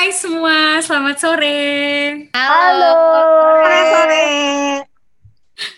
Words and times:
Oke. 0.00 0.08
Hai 0.08 0.16
semua, 0.16 0.80
selamat 0.80 1.16
sore. 1.20 1.60
Halo. 2.32 2.96
Sore 3.04 3.80
sore. 3.92 4.28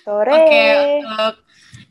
Sore. 0.06 0.30
Oke, 0.38 0.66
untuk 1.02 1.34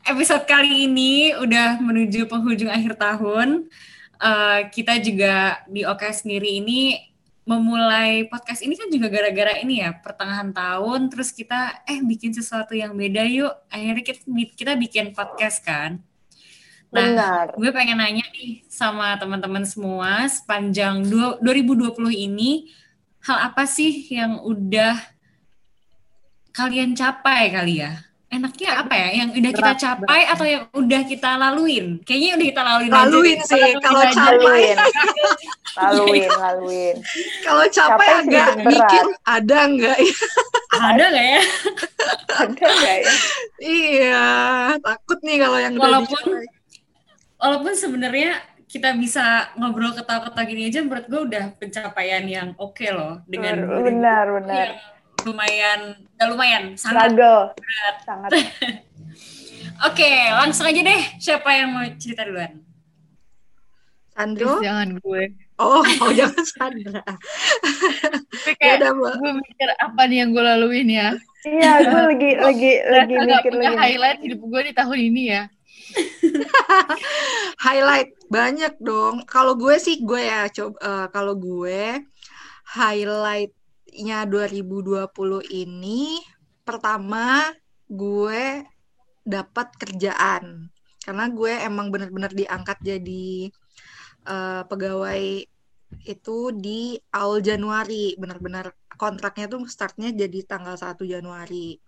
episode 0.08 0.44
kali 0.48 0.88
ini 0.88 1.36
udah 1.36 1.76
menuju 1.84 2.24
penghujung 2.32 2.72
akhir 2.72 2.96
tahun. 2.96 3.68
Eh, 4.16 4.60
kita 4.72 4.96
juga 5.04 5.60
di 5.68 5.84
OK 5.84 6.08
sendiri 6.08 6.56
ini 6.56 7.04
memulai 7.44 8.24
podcast 8.32 8.64
ini 8.64 8.80
kan 8.80 8.88
juga 8.88 9.12
gara-gara 9.12 9.60
ini 9.60 9.84
ya 9.84 9.92
pertengahan 9.92 10.56
tahun 10.56 11.12
terus 11.12 11.36
kita 11.36 11.84
eh 11.84 12.00
bikin 12.00 12.32
sesuatu 12.32 12.72
yang 12.72 12.96
beda 12.96 13.28
yuk 13.28 13.52
akhirnya 13.68 14.08
kita 14.08 14.24
kita 14.56 14.72
bikin 14.80 15.12
podcast 15.12 15.60
kan 15.60 16.00
Nah, 16.92 17.00
Benar. 17.08 17.46
gue 17.56 17.70
pengen 17.72 17.96
nanya 17.96 18.20
nih 18.36 18.60
sama 18.68 19.16
teman-teman 19.16 19.64
semua 19.64 20.28
sepanjang 20.28 21.00
dua- 21.08 21.40
2020 21.40 22.12
ini 22.12 22.68
hal 23.24 23.48
apa 23.48 23.64
sih 23.64 24.12
yang 24.12 24.44
udah 24.44 25.00
kalian 26.52 26.92
capai 26.92 27.48
kali 27.48 27.80
ya? 27.80 27.96
Enaknya 28.28 28.80
apa 28.80 28.92
ya? 28.92 29.08
Yang 29.24 29.28
udah 29.40 29.52
kita 29.52 29.72
Berat, 29.72 29.80
capai 29.80 30.20
atau 30.24 30.44
yang 30.48 30.64
udah 30.72 31.02
kita 31.04 31.30
laluin? 31.36 31.86
Kayaknya 32.00 32.30
udah 32.32 32.46
kita 32.48 32.62
laluin 32.64 32.90
aja 32.90 33.00
Laluin 33.04 33.36
deh. 33.36 33.48
sih, 33.48 33.64
kalau 33.80 34.00
aja. 34.00 34.12
capai. 34.12 34.62
Laluin, 35.80 36.28
laluin. 36.28 36.96
Kalau 37.40 37.64
capek 37.64 38.08
Capek 38.12 38.20
agak 38.20 38.46
mikir 38.68 39.04
ada 39.24 39.58
nggak 39.64 39.96
ya? 39.96 40.12
Ada 40.72 41.04
nggak 41.08 41.28
ya? 41.28 41.42
Ada 42.42 42.64
nggak 42.64 42.96
ya? 43.00 43.12
iya, 43.60 44.28
takut 44.80 45.18
nih 45.20 45.36
kalau 45.36 45.58
yang 45.60 45.74
udah 45.76 45.84
Walaupun 45.88 46.20
dicapai. 46.24 46.46
Walaupun 47.42 47.74
sebenarnya 47.74 48.38
kita 48.70 48.94
bisa 48.96 49.50
ngobrol 49.58 49.92
ketawa-ketawa 49.92 50.46
gini 50.46 50.70
aja 50.70 50.80
menurut 50.80 51.04
gue 51.04 51.20
udah 51.28 51.44
pencapaian 51.58 52.24
yang 52.24 52.48
oke 52.56 52.86
loh 52.88 53.20
dengan 53.28 53.66
Benar, 53.82 54.26
benar, 54.40 54.68
lumayan 55.26 55.80
gak 56.16 56.28
lumayan 56.30 56.62
sangat 56.78 57.12
Struggle. 57.12 57.40
berat. 57.52 57.96
Sangat. 58.02 58.30
Oke, 59.82 60.06
langsung 60.30 60.62
aja 60.62 60.78
deh. 60.78 61.02
Siapa 61.18 61.48
yang 61.58 61.74
mau 61.74 61.82
cerita 61.98 62.22
duluan? 62.22 62.62
Sandro? 64.14 64.60
Please, 64.60 64.66
jangan 64.68 64.88
gue. 65.00 65.22
Oh, 65.58 65.82
oh 65.82 66.10
jangan 66.18 66.44
Sandra. 66.46 67.02
Ya 67.02 68.54
kayak 68.58 68.74
udah, 68.78 68.90
Mbak. 68.94 69.12
gue 69.18 69.32
mikir 69.42 69.68
apa 69.74 70.02
nih 70.06 70.16
yang 70.22 70.30
gue 70.30 70.44
laluin 70.44 70.86
ya. 70.86 71.08
Iya, 71.42 71.72
gue 71.82 72.02
lagi 72.14 72.30
lagi 72.46 72.72
lagi 72.86 73.14
gak 73.16 73.42
mikir 73.42 73.52
lagi. 73.58 73.74
highlight 73.74 74.18
hidup 74.22 74.38
gue 74.38 74.60
di 74.62 74.72
tahun 74.76 74.98
ini 75.02 75.22
ya. 75.34 75.42
Highlight 77.64 78.14
banyak 78.30 78.74
dong. 78.78 79.26
Kalau 79.26 79.58
gue 79.58 79.76
sih 79.78 80.02
gue 80.02 80.22
ya 80.22 80.48
coba 80.48 80.76
eh, 80.80 81.06
kalau 81.10 81.34
gue 81.36 82.00
highlightnya 82.72 84.24
2020 84.30 85.12
ini 85.50 86.22
pertama 86.62 87.50
gue 87.90 88.64
dapat 89.22 89.68
kerjaan 89.76 90.72
karena 91.02 91.24
gue 91.34 91.52
emang 91.66 91.90
bener-bener 91.90 92.32
diangkat 92.32 92.78
jadi 92.80 93.50
eh, 94.26 94.62
pegawai 94.66 95.51
itu 96.06 96.54
di 96.54 96.96
awal 97.14 97.40
Januari. 97.40 98.14
Bener-bener 98.18 98.74
kontraknya 98.98 99.50
tuh 99.50 99.66
startnya 99.66 100.14
jadi 100.14 100.44
tanggal 100.46 100.78
1 100.78 101.02
Januari. 101.06 101.78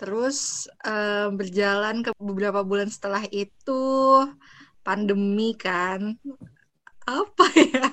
Terus 0.00 0.68
eh, 0.86 1.28
berjalan 1.30 2.02
ke 2.06 2.10
beberapa 2.18 2.62
bulan 2.62 2.90
setelah 2.90 3.24
itu 3.30 3.82
pandemi 4.82 5.54
kan. 5.54 6.16
Apa 7.08 7.46
ya? 7.56 7.88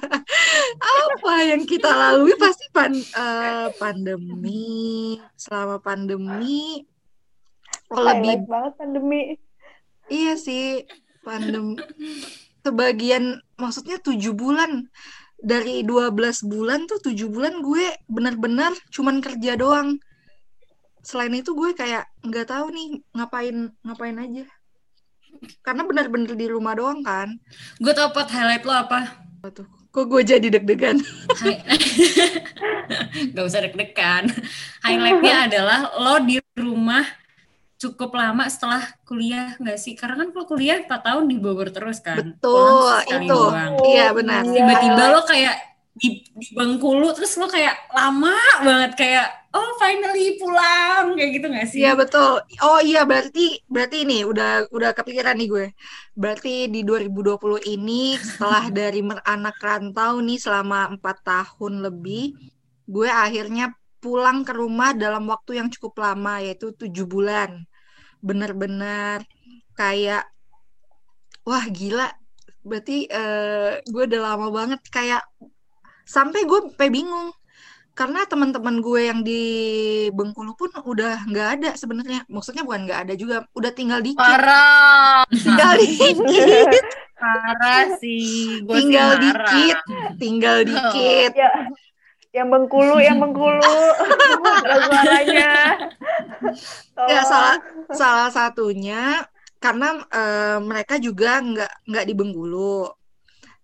Apa 0.75 1.33
yang 1.47 1.63
kita 1.63 1.87
lalui? 1.87 2.35
Pasti 2.35 2.67
pan, 2.73 2.91
eh, 2.95 3.67
pandemi. 3.79 5.15
Selama 5.39 5.79
pandemi 5.79 6.83
oh, 7.91 8.01
lebih 8.01 8.29
Highlight 8.29 8.45
banget 8.49 8.73
pandemi. 8.79 9.21
iya 10.09 10.33
sih 10.37 10.85
pandemi 11.25 11.77
sebagian 12.65 13.41
maksudnya 13.57 14.01
tujuh 14.01 14.33
bulan 14.33 14.89
dari 15.39 15.83
12 15.83 16.15
bulan 16.47 16.87
tuh 16.87 16.99
tujuh 17.11 17.27
bulan 17.27 17.59
gue 17.59 17.85
benar-benar 18.07 18.71
cuman 18.91 19.19
kerja 19.19 19.59
doang. 19.59 19.99
Selain 21.05 21.33
itu 21.35 21.53
gue 21.53 21.75
kayak 21.77 22.09
nggak 22.25 22.49
tahu 22.49 22.73
nih 22.73 22.87
ngapain 23.13 23.69
ngapain 23.85 24.17
aja. 24.17 24.45
Karena 25.61 25.83
benar-benar 25.83 26.33
di 26.33 26.47
rumah 26.47 26.73
doang 26.73 27.03
kan. 27.03 27.35
Gue 27.77 27.93
tau 27.93 28.09
pot 28.09 28.27
highlight 28.31 28.63
lo 28.63 28.73
apa? 28.73 29.25
kok 29.95 30.11
gue 30.11 30.21
jadi 30.27 30.47
deg-degan? 30.51 30.99
Gak 33.35 33.45
usah 33.47 33.63
deg-degan. 33.63 34.27
Highlightnya 34.83 35.47
adalah 35.47 35.87
lo 35.95 36.19
di 36.19 36.35
rumah 36.59 37.05
cukup 37.75 38.15
lama 38.15 38.47
setelah 38.47 38.83
kuliah 39.03 39.55
nggak 39.59 39.79
sih? 39.79 39.93
Karena 39.93 40.23
kan 40.23 40.31
lo 40.31 40.43
kuliah 40.47 40.83
4 40.83 40.89
tahun 40.89 41.23
di 41.27 41.37
Bogor 41.39 41.69
terus 41.71 41.99
kan. 41.99 42.19
betul 42.23 42.91
itu 43.07 43.27
doang. 43.27 43.73
iya 43.87 44.07
benar. 44.15 44.41
Tiba-tiba 44.47 45.03
lo 45.11 45.21
kayak 45.27 45.55
di, 45.95 46.27
di 46.27 46.47
Bengkulu 46.51 47.15
terus 47.15 47.39
lo 47.39 47.47
kayak 47.47 47.87
lama 47.95 48.35
banget 48.67 48.91
kayak 48.99 49.27
oh 49.55 49.71
finally 49.79 50.35
pulang 50.35 51.15
kayak 51.15 51.31
gitu 51.39 51.47
gak 51.47 51.67
sih? 51.71 51.79
Iya 51.87 51.95
betul. 51.95 52.43
Oh 52.59 52.79
iya 52.83 53.07
berarti 53.07 53.63
berarti 53.71 54.03
ini 54.03 54.27
udah 54.27 54.67
udah 54.71 54.91
kepikiran 54.91 55.39
nih 55.39 55.47
gue. 55.47 55.67
Berarti 56.15 56.67
di 56.67 56.83
2020 56.83 57.63
ini 57.63 58.19
setelah 58.19 58.67
dari 58.75 58.99
anak 59.03 59.55
rantau 59.63 60.19
nih 60.19 60.39
selama 60.39 60.91
empat 60.99 61.23
tahun 61.23 61.87
lebih, 61.87 62.35
gue 62.87 63.07
akhirnya 63.07 63.71
pulang 64.05 64.45
ke 64.45 64.53
rumah 64.53 64.93
dalam 64.93 65.25
waktu 65.25 65.57
yang 65.57 65.73
cukup 65.73 65.97
lama 66.05 66.37
yaitu 66.45 66.69
tujuh 66.77 67.09
bulan. 67.09 67.65
Bener-bener 68.21 69.25
kayak 69.73 70.29
wah 71.41 71.65
gila. 71.65 72.13
Berarti 72.61 73.09
eh, 73.09 73.81
gue 73.81 74.03
udah 74.05 74.21
lama 74.21 74.47
banget 74.53 74.81
kayak 74.93 75.25
sampai 76.05 76.45
gue 76.45 76.59
sampai 76.69 76.89
bingung 76.93 77.33
karena 77.95 78.27
teman-teman 78.27 78.83
gue 78.83 79.01
yang 79.07 79.19
di 79.23 79.41
Bengkulu 80.11 80.51
pun 80.59 80.67
udah 80.83 81.23
nggak 81.31 81.47
ada 81.57 81.69
sebenarnya 81.79 82.27
maksudnya 82.27 82.67
bukan 82.67 82.83
nggak 82.83 82.99
ada 83.07 83.13
juga 83.15 83.47
udah 83.55 83.71
tinggal 83.71 84.03
dikit 84.03 84.19
Parah. 84.19 85.23
tinggal 85.31 85.73
dikit 85.81 86.85
Parah 87.15 87.95
sih. 88.03 88.59
Gue 88.67 88.75
sih 88.75 88.91
tinggal 88.91 89.09
marah. 89.15 89.23
dikit 89.23 89.77
tinggal 90.19 90.57
dikit 90.67 91.31
Ya, 91.31 91.49
yang 92.35 92.51
Bengkulu, 92.51 92.99
yang 92.99 93.17
Bengkulu. 93.23 93.63
Suaranya. 94.85 95.51
ya 97.07 97.21
salah 97.23 97.57
salah 97.95 98.29
satunya 98.29 99.23
karena 99.63 100.03
eh, 100.11 100.59
mereka 100.59 100.99
juga 100.99 101.39
nggak 101.39 101.73
nggak 101.89 102.05
di 102.05 102.13
Bengkulu 102.13 102.91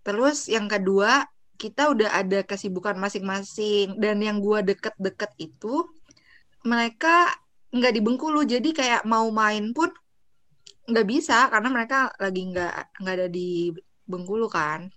terus 0.01 0.49
yang 0.49 0.65
kedua 0.65 1.27
kita 1.61 1.93
udah 1.93 2.09
ada 2.17 2.41
kesibukan 2.41 2.97
masing-masing 2.97 3.99
dan 4.01 4.17
yang 4.23 4.41
gua 4.41 4.65
deket-deket 4.65 5.29
itu 5.37 5.85
mereka 6.65 7.29
nggak 7.69 7.93
di 7.93 8.01
Bengkulu 8.01 8.41
jadi 8.47 8.69
kayak 8.73 9.01
mau 9.05 9.29
main 9.29 9.69
pun 9.75 9.91
nggak 10.89 11.07
bisa 11.07 11.47
karena 11.53 11.69
mereka 11.69 12.09
lagi 12.17 12.41
nggak 12.49 12.75
nggak 12.97 13.15
ada 13.15 13.27
di 13.29 13.69
Bengkulu 14.09 14.49
kan 14.49 14.89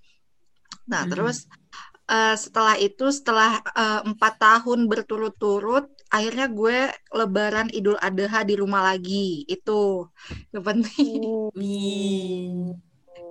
nah 0.88 1.04
Hmm. 1.04 1.12
terus 1.12 1.44
eh, 2.10 2.36
setelah 2.36 2.74
itu 2.80 3.08
setelah 3.08 3.60
eh, 3.74 4.00
empat 4.04 4.34
tahun 4.40 4.86
berturut-turut 4.90 5.88
akhirnya 6.14 6.46
gue 6.46 6.78
Lebaran 7.10 7.68
Idul 7.74 7.98
Adha 7.98 8.46
di 8.46 8.54
rumah 8.54 8.86
lagi. 8.86 9.42
Itu 9.50 10.06
yang 10.54 10.62
penting. 10.62 11.50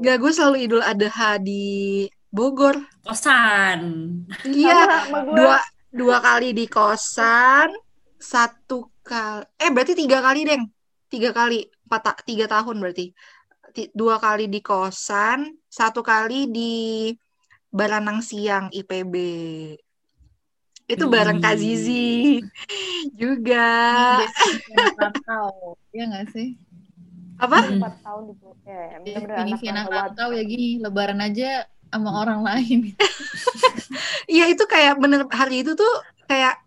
Gak 0.03 0.17
gue 0.19 0.31
selalu 0.35 0.57
Idul 0.67 0.83
Adha 0.83 1.39
di 1.39 1.63
Bogor. 2.27 2.75
Kosan. 3.05 3.81
iya 4.43 5.05
dua 5.31 5.61
dua 5.93 6.17
kali 6.17 6.51
di 6.57 6.65
kosan 6.65 7.69
satu 8.17 8.89
kali 9.05 9.45
eh 9.61 9.69
berarti 9.69 9.93
tiga 9.95 10.19
kali 10.19 10.43
deng. 10.43 10.63
Tiga 11.07 11.29
kali 11.29 11.61
empat 11.87 12.01
ta- 12.01 12.23
tiga 12.25 12.49
tahun 12.49 12.81
berarti. 12.81 13.13
Ti- 13.73 13.93
dua 13.93 14.17
kali 14.17 14.49
di 14.49 14.59
kosan 14.59 15.45
satu 15.69 16.01
kali 16.01 16.49
di 16.49 16.73
Baranang 17.73 18.21
Siang 18.21 18.69
IPB 18.69 19.15
itu 20.83 21.03
bareng 21.07 21.39
Kak. 21.39 21.57
Zizi 21.57 22.43
juga. 23.21 23.71
Iya 25.89 26.03
gak 26.11 26.27
sih? 26.35 26.53
apa 27.41 27.57
Hmm. 27.59 27.81
Empat 27.81 27.93
tahun 28.05 28.23
di 28.29 28.33
Bogor. 28.37 28.55
Ya, 28.63 28.97
bener-bener 29.01 29.57
anak 29.73 29.87
rantau 29.89 30.29
ya 30.31 30.43
gini. 30.45 30.77
Lebaran 30.79 31.19
aja 31.19 31.65
sama 31.89 32.09
orang 32.23 32.41
lain. 32.45 32.79
Iya 34.23 34.49
itu 34.49 34.63
kayak 34.65 34.97
bener 34.97 35.27
hari 35.29 35.61
itu 35.61 35.75
tuh 35.75 35.93
kayak 36.25 36.57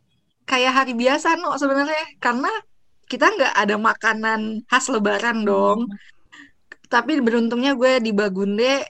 kayak 0.44 0.70
hari 0.76 0.92
biasa 0.92 1.34
no 1.40 1.56
sebenarnya 1.56 2.20
karena 2.20 2.52
kita 3.08 3.32
nggak 3.32 3.54
ada 3.56 3.74
makanan 3.80 4.40
khas 4.68 4.86
Lebaran 4.92 5.42
dong. 5.42 5.90
Tapi 6.86 7.18
beruntungnya 7.18 7.74
gue 7.74 7.98
di 7.98 8.12
Bagunde, 8.14 8.86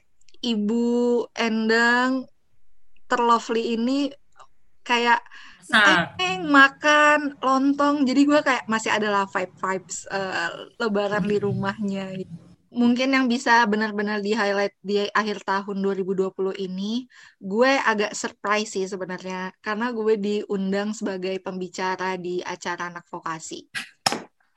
Ibu 0.46 1.26
Endang, 1.34 2.30
terlovely 3.10 3.74
ini 3.74 4.06
kayak 4.86 5.18
Sak. 5.66 6.14
eh 6.22 6.38
makan 6.38 7.42
lontong. 7.42 8.06
Jadi 8.06 8.22
gue 8.22 8.38
kayak 8.38 8.70
masih 8.70 8.94
adalah 8.94 9.26
vibe 9.26 9.54
vibes 9.58 10.06
eh, 10.06 10.70
lebaran 10.78 11.26
di 11.26 11.36
rumahnya. 11.42 12.14
Mungkin 12.70 13.10
yang 13.10 13.26
bisa 13.26 13.66
benar-benar 13.66 14.22
di 14.22 14.36
highlight 14.36 14.78
di 14.78 15.02
akhir 15.10 15.42
tahun 15.42 15.82
2020 15.82 16.30
ini 16.62 17.10
gue 17.42 17.72
agak 17.82 18.14
surprise 18.14 18.78
sih 18.78 18.86
sebenarnya 18.86 19.50
karena 19.58 19.90
gue 19.90 20.14
diundang 20.14 20.94
sebagai 20.94 21.34
pembicara 21.42 22.14
di 22.14 22.38
acara 22.46 22.94
anak 22.94 23.02
vokasi. 23.10 23.66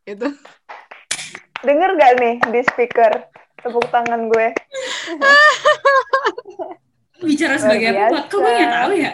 Itu 0.05 0.29
Denger 1.59 1.91
gak 1.97 2.13
nih 2.21 2.35
di 2.53 2.61
speaker 2.69 3.38
tepuk 3.59 3.85
tangan 3.89 4.27
gue? 4.27 4.47
Bicara 7.19 7.55
sebagai 7.55 7.87
apa? 7.91 8.17
Kok 8.25 8.37
gue 8.37 8.51
nggak 8.51 8.73
tahu 8.73 8.93
ya? 8.95 9.13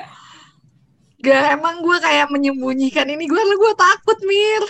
gak 1.18 1.58
emang 1.58 1.82
gue 1.82 1.98
kayak 1.98 2.30
menyembunyikan 2.30 3.10
ini 3.10 3.26
gue 3.26 3.34
gue 3.34 3.74
takut 3.74 4.14
mir 4.30 4.62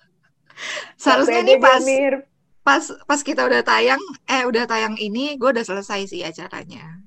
seharusnya 0.96 1.44
dia, 1.44 1.60
pas 1.60 1.84
Mir. 1.84 2.24
pas 2.60 2.80
pas 3.04 3.20
kita 3.20 3.44
udah 3.44 3.60
tayang 3.60 4.00
eh 4.24 4.48
udah 4.48 4.64
tayang 4.64 4.96
ini 4.96 5.36
gue 5.36 5.52
udah 5.52 5.60
selesai 5.60 6.08
sih 6.08 6.24
acaranya 6.24 7.04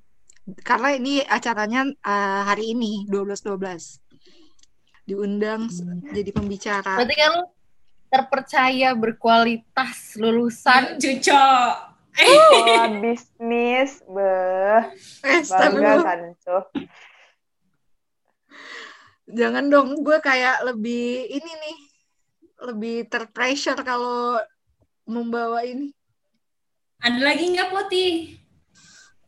karena 0.61 0.93
ini 0.93 1.25
acaranya 1.25 1.89
eh, 1.89 2.41
hari 2.45 2.77
ini 2.77 3.09
12 3.09 3.33
12 3.49 3.97
diundang 5.09 5.65
s- 5.65 5.81
jadi 6.13 6.29
pembicara 6.29 7.01
Berarti 7.01 7.15
kan 7.17 7.29
lu 7.33 7.43
terpercaya 8.13 8.93
berkualitas 8.93 10.13
lulusan 10.21 11.01
Cuco. 11.01 11.49
Oh, 12.13 12.85
bisnis. 13.01 14.05
Beh, 14.05 14.85
eh 15.25 15.41
bangga 15.49 15.93
kan, 16.05 16.19
tuh. 16.45 16.63
jangan 19.25 19.65
dong 19.65 20.05
gue 20.05 20.21
kayak 20.21 20.61
lebih 20.61 21.25
ini 21.25 21.51
nih 21.57 21.77
lebih 22.69 23.09
terpressure 23.09 23.81
kalau 23.81 24.37
membawa 25.09 25.65
ini 25.65 25.89
Ada 27.01 27.17
lagi 27.19 27.49
nggak 27.49 27.69
Poti? 27.73 28.07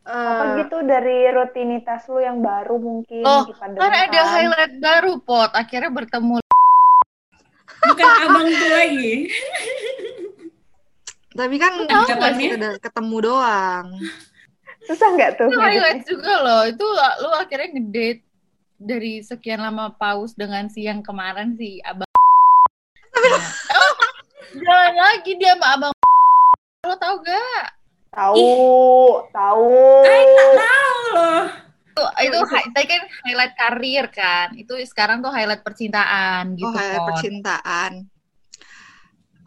Apa 0.06 0.44
Eh, 0.46 0.52
gitu 0.62 0.78
dari 0.86 1.26
rutinitas 1.34 2.06
lu 2.06 2.22
yang 2.22 2.38
baru 2.40 2.78
mungkin 2.78 3.26
Oh, 3.26 3.50
di 3.50 3.58
pandemi 3.58 3.82
kan 3.82 3.92
ada 4.06 4.22
highlight 4.30 4.74
baru 4.78 5.18
pot 5.18 5.50
akhirnya 5.58 5.90
bertemu 5.90 6.45
Bukan 7.92 8.08
abang 8.26 8.48
tuh 8.48 8.70
lagi. 8.72 9.14
tapi 11.36 11.56
kan 11.60 11.74
sekedar 12.08 12.80
ketemu 12.80 13.18
doang 13.20 13.88
Susah 14.88 15.10
nggak 15.18 15.36
tuh? 15.36 15.52
itu 15.52 15.60
highlight 15.60 16.02
juga 16.08 16.34
loh 16.40 16.62
itu 16.64 16.86
lu 17.20 17.30
akhirnya 17.36 17.76
ngedate 17.76 18.24
dari 18.80 19.20
sekian 19.20 19.60
lama 19.60 19.92
paus 20.00 20.32
dengan 20.32 20.72
si 20.72 20.88
yang 20.88 21.04
kemarin 21.04 21.52
si 21.60 21.84
abang 21.84 22.08
oh, 23.76 23.94
jalan 24.56 24.96
lagi 24.96 25.36
dia 25.36 25.60
sama 25.60 25.68
abang 25.76 25.92
lo 26.86 26.96
tau 26.96 27.20
gak 27.20 27.68
Tahu, 28.16 28.48
tahu. 29.36 29.68
Tahu 30.56 30.96
loh. 31.12 31.44
Tuh, 31.96 32.10
itu 32.20 32.40
hi- 32.52 32.72
tadi 32.76 32.88
kan 32.92 33.02
highlight 33.24 33.54
karir 33.56 34.06
kan? 34.12 34.48
Itu 34.60 34.76
sekarang 34.84 35.24
tuh 35.24 35.32
highlight 35.32 35.64
percintaan 35.64 36.60
gitu 36.60 36.68
oh 36.68 36.76
Pot. 36.76 37.08
percintaan. 37.08 37.92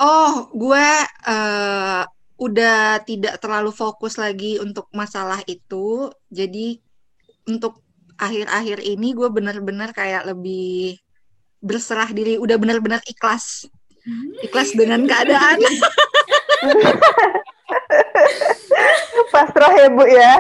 Oh 0.01 0.49
gue 0.57 0.89
eh, 1.29 2.03
udah 2.39 3.03
tidak 3.05 3.37
terlalu 3.43 3.69
fokus 3.69 4.17
lagi 4.17 4.57
untuk 4.57 4.89
masalah 4.97 5.45
itu. 5.45 6.09
Jadi 6.33 6.81
untuk 7.45 7.85
akhir-akhir 8.17 8.81
ini 8.81 9.13
gue 9.13 9.29
benar-benar 9.29 9.93
kayak 9.93 10.25
lebih 10.33 10.97
berserah 11.61 12.09
diri 12.17 12.41
udah 12.41 12.57
benar-benar 12.57 13.05
ikhlas. 13.05 13.69
Ikhlas 14.41 14.73
dengan 14.73 15.05
keadaan 15.05 15.61
Pasrah 19.33 19.73
ya, 19.75 19.89
Bu 19.89 20.05
ya. 20.05 20.35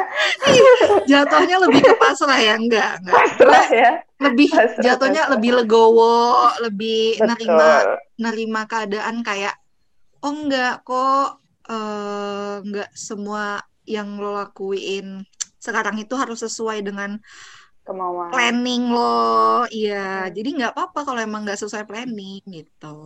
jatuhnya 1.05 1.57
lebih 1.61 1.81
ke 1.83 1.95
pasrah 1.95 2.37
ya 2.37 2.55
enggak 2.55 2.99
enggak 2.99 3.15
Pasrah 3.15 3.67
ya. 3.69 3.91
lebih 4.19 4.49
Pasrah, 4.49 4.83
jatuhnya 4.83 5.23
pasrah. 5.23 5.33
lebih 5.37 5.51
legowo 5.55 6.19
lebih 6.61 7.21
nerima 7.21 7.71
Betul. 7.79 7.95
nerima 8.19 8.61
keadaan 8.65 9.17
kayak 9.21 9.55
oh 10.21 10.33
enggak 10.35 10.83
kok 10.83 11.39
eh, 11.67 12.55
enggak 12.63 12.91
semua 12.93 13.61
yang 13.85 14.17
lo 14.17 14.35
lakuin 14.35 15.25
sekarang 15.59 15.97
itu 15.97 16.15
harus 16.15 16.41
sesuai 16.41 16.81
dengan 16.81 17.19
Kemauan. 17.83 18.29
planning 18.31 18.89
lo 18.89 19.65
iya 19.67 20.29
Hmm. 20.29 20.33
jadi 20.33 20.49
nggak 20.55 20.73
apa-apa 20.73 21.01
kalau 21.05 21.21
emang 21.21 21.43
nggak 21.43 21.57
sesuai 21.57 21.85
planning 21.85 22.41
gitu 22.47 22.97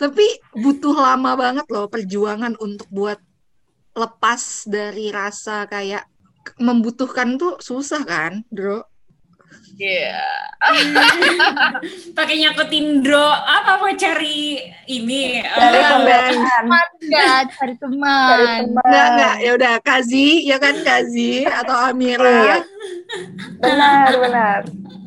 tapi 0.00 0.26
butuh 0.54 0.94
lama 0.94 1.34
banget 1.34 1.66
loh 1.70 1.90
perjuangan 1.90 2.54
untuk 2.58 2.88
buat 2.90 3.18
lepas 3.96 4.68
dari 4.70 5.10
rasa 5.10 5.66
kayak 5.66 6.06
membutuhkan 6.62 7.36
tuh 7.36 7.58
susah 7.60 8.02
kan 8.06 8.46
bro 8.48 8.84
Iya. 9.78 10.18
Pakai 12.18 12.36
nyakutin 12.42 12.98
dro 12.98 13.30
apa 13.30 13.78
mau 13.78 13.88
cari 13.94 14.58
ini? 14.90 15.38
Cari 15.38 15.78
eh. 15.78 15.86
Teman 15.86 16.86
nggak 16.98 17.38
cari 17.46 17.46
Cari 17.54 17.74
teman 17.78 18.38
teman. 18.58 18.74
Enggak, 18.74 19.06
enggak. 19.14 19.36
Ya 19.38 19.50
udah, 19.54 19.74
Kazi, 19.78 20.28
ya 20.42 20.58
kan 20.58 20.74
Kazi 20.82 21.46
atau 21.46 21.76
Iya. 21.78 21.88
Amira. 21.94 22.42
Benar, 23.62 24.10
benar. 24.18 24.60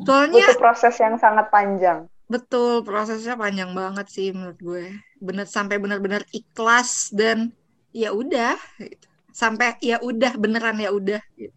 Soalnya 0.08 0.46
Butuh 0.48 0.58
proses 0.58 0.94
yang 0.98 1.14
sangat 1.20 1.46
panjang. 1.52 2.08
Betul 2.32 2.72
prosesnya 2.88 3.34
panjang 3.42 3.70
banget 3.80 4.06
sih 4.16 4.26
menurut 4.36 4.58
gue. 4.68 4.84
Bener 5.26 5.46
sampai 5.56 5.76
benar-benar 5.82 6.22
ikhlas 6.38 6.90
dan 7.20 7.38
ya 8.02 8.08
udah 8.20 8.54
gitu. 8.82 9.06
Sampai 9.40 9.68
ya 9.90 9.96
udah 10.08 10.32
beneran 10.42 10.76
ya 10.84 10.90
udah. 10.98 11.20
gitu. 11.40 11.56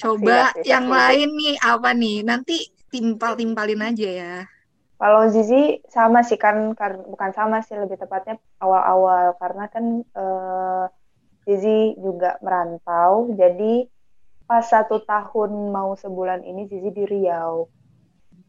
Coba 0.00 0.38
siap, 0.50 0.66
yang 0.72 0.86
lain 0.92 1.28
nih 1.40 1.54
apa 1.72 1.90
nih? 1.96 2.16
Nanti 2.28 2.56
timpal-timpalin 2.92 3.80
aja 3.88 4.08
ya. 4.20 4.32
Kalau 5.00 5.22
Zizi 5.34 5.56
sama 5.96 6.18
sih 6.28 6.38
kan, 6.44 6.56
kar- 6.78 7.04
bukan 7.12 7.30
sama 7.38 7.56
sih 7.66 7.76
lebih 7.82 7.98
tepatnya 8.02 8.34
awal-awal 8.64 9.24
karena 9.40 9.62
kan 9.74 9.84
eh, 10.20 10.82
Zizi 11.46 11.70
juga 12.06 12.28
merantau, 12.46 13.12
jadi 13.40 13.64
pas 14.48 14.64
satu 14.74 14.96
tahun 15.10 15.50
mau 15.76 15.90
sebulan 16.04 16.40
ini 16.50 16.62
Zizi 16.72 16.90
di 16.98 17.04
Riau. 17.12 17.56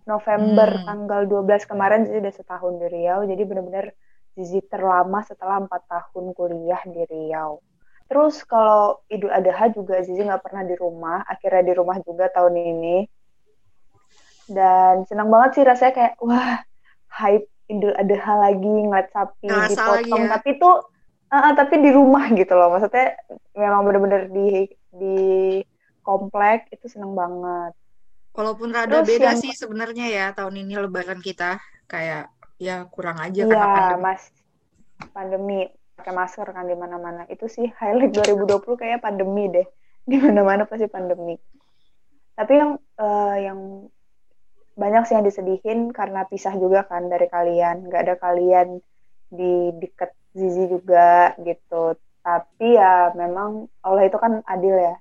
November 0.07 0.69
Hmm. 0.71 0.85
tanggal 0.87 1.21
12 1.27 1.67
kemarin 1.67 2.07
Zizi 2.07 2.23
udah 2.23 2.33
setahun 2.33 2.73
di 2.79 2.87
Riau, 2.87 3.27
jadi 3.27 3.43
benar-benar 3.43 3.85
Zizi 4.39 4.63
terlama 4.65 5.19
setelah 5.27 5.59
empat 5.61 5.83
tahun 5.91 6.31
kuliah 6.31 6.79
di 6.87 7.03
Riau. 7.05 7.59
Terus 8.07 8.39
kalau 8.47 9.03
Idul 9.11 9.29
Adha 9.35 9.67
juga 9.75 9.99
Zizi 9.99 10.23
nggak 10.23 10.39
pernah 10.47 10.63
di 10.63 10.75
rumah, 10.79 11.27
akhirnya 11.27 11.63
di 11.67 11.73
rumah 11.75 11.99
juga 12.01 12.31
tahun 12.31 12.55
ini 12.55 12.97
dan 14.47 15.03
senang 15.11 15.27
banget 15.27 15.59
sih 15.59 15.63
rasanya 15.67 15.93
kayak 15.93 16.13
wah 16.23 16.63
hype 17.11 17.51
Idul 17.67 17.91
Adha 17.99 18.33
lagi 18.39 18.63
ngeliat 18.63 19.11
sapi 19.11 19.51
Ngerasa 19.51 19.75
dipotong 19.75 20.23
ya. 20.23 20.29
tapi 20.39 20.49
tuh 20.55 20.75
ah, 21.27 21.51
ah, 21.51 21.53
tapi 21.59 21.83
di 21.83 21.91
rumah 21.91 22.31
gitu 22.31 22.55
loh 22.55 22.71
maksudnya 22.71 23.19
memang 23.51 23.83
bener-bener 23.83 24.31
di 24.31 24.71
di 24.95 25.17
komplek 25.99 26.71
itu 26.71 26.87
seneng 26.87 27.11
banget 27.11 27.75
Walaupun 28.37 28.69
rada 28.69 29.01
Terus 29.01 29.09
beda 29.09 29.29
yang- 29.33 29.41
sih 29.41 29.51
sebenarnya 29.51 30.05
ya 30.07 30.25
tahun 30.31 30.61
ini 30.61 30.77
lebaran 30.77 31.19
kita. 31.19 31.57
Kayak 31.89 32.29
ya 32.61 32.85
kurang 32.85 33.17
aja 33.17 33.41
iya 33.41 33.49
karena 33.49 33.65
pandemi. 33.73 34.03
mas. 34.05 34.23
Pandemi. 35.09 35.59
Pakai 35.97 36.13
masker 36.13 36.47
kan 36.53 36.69
di 36.69 36.77
mana-mana. 36.77 37.25
Itu 37.25 37.49
sih 37.49 37.65
highlight 37.73 38.13
2020 38.13 38.77
kayak 38.77 39.01
pandemi 39.01 39.49
deh. 39.49 39.65
Di 40.05 40.21
mana-mana 40.21 40.69
pasti 40.69 40.85
pandemi. 40.85 41.33
Tapi 42.37 42.53
yang 42.53 42.71
eh, 42.77 43.35
yang 43.49 43.59
banyak 44.77 45.09
sih 45.09 45.17
yang 45.17 45.25
disedihin 45.25 45.89
karena 45.89 46.29
pisah 46.29 46.53
juga 46.53 46.85
kan 46.85 47.09
dari 47.09 47.25
kalian. 47.25 47.89
Nggak 47.89 48.01
ada 48.05 48.15
kalian 48.21 48.77
di 49.27 49.73
deket 49.73 50.13
Zizi 50.37 50.69
juga 50.69 51.33
gitu. 51.41 51.97
Tapi 52.21 52.77
ya 52.77 53.09
memang 53.17 53.65
Allah 53.81 54.05
itu 54.05 54.21
kan 54.21 54.45
adil 54.45 54.77
ya 54.77 54.95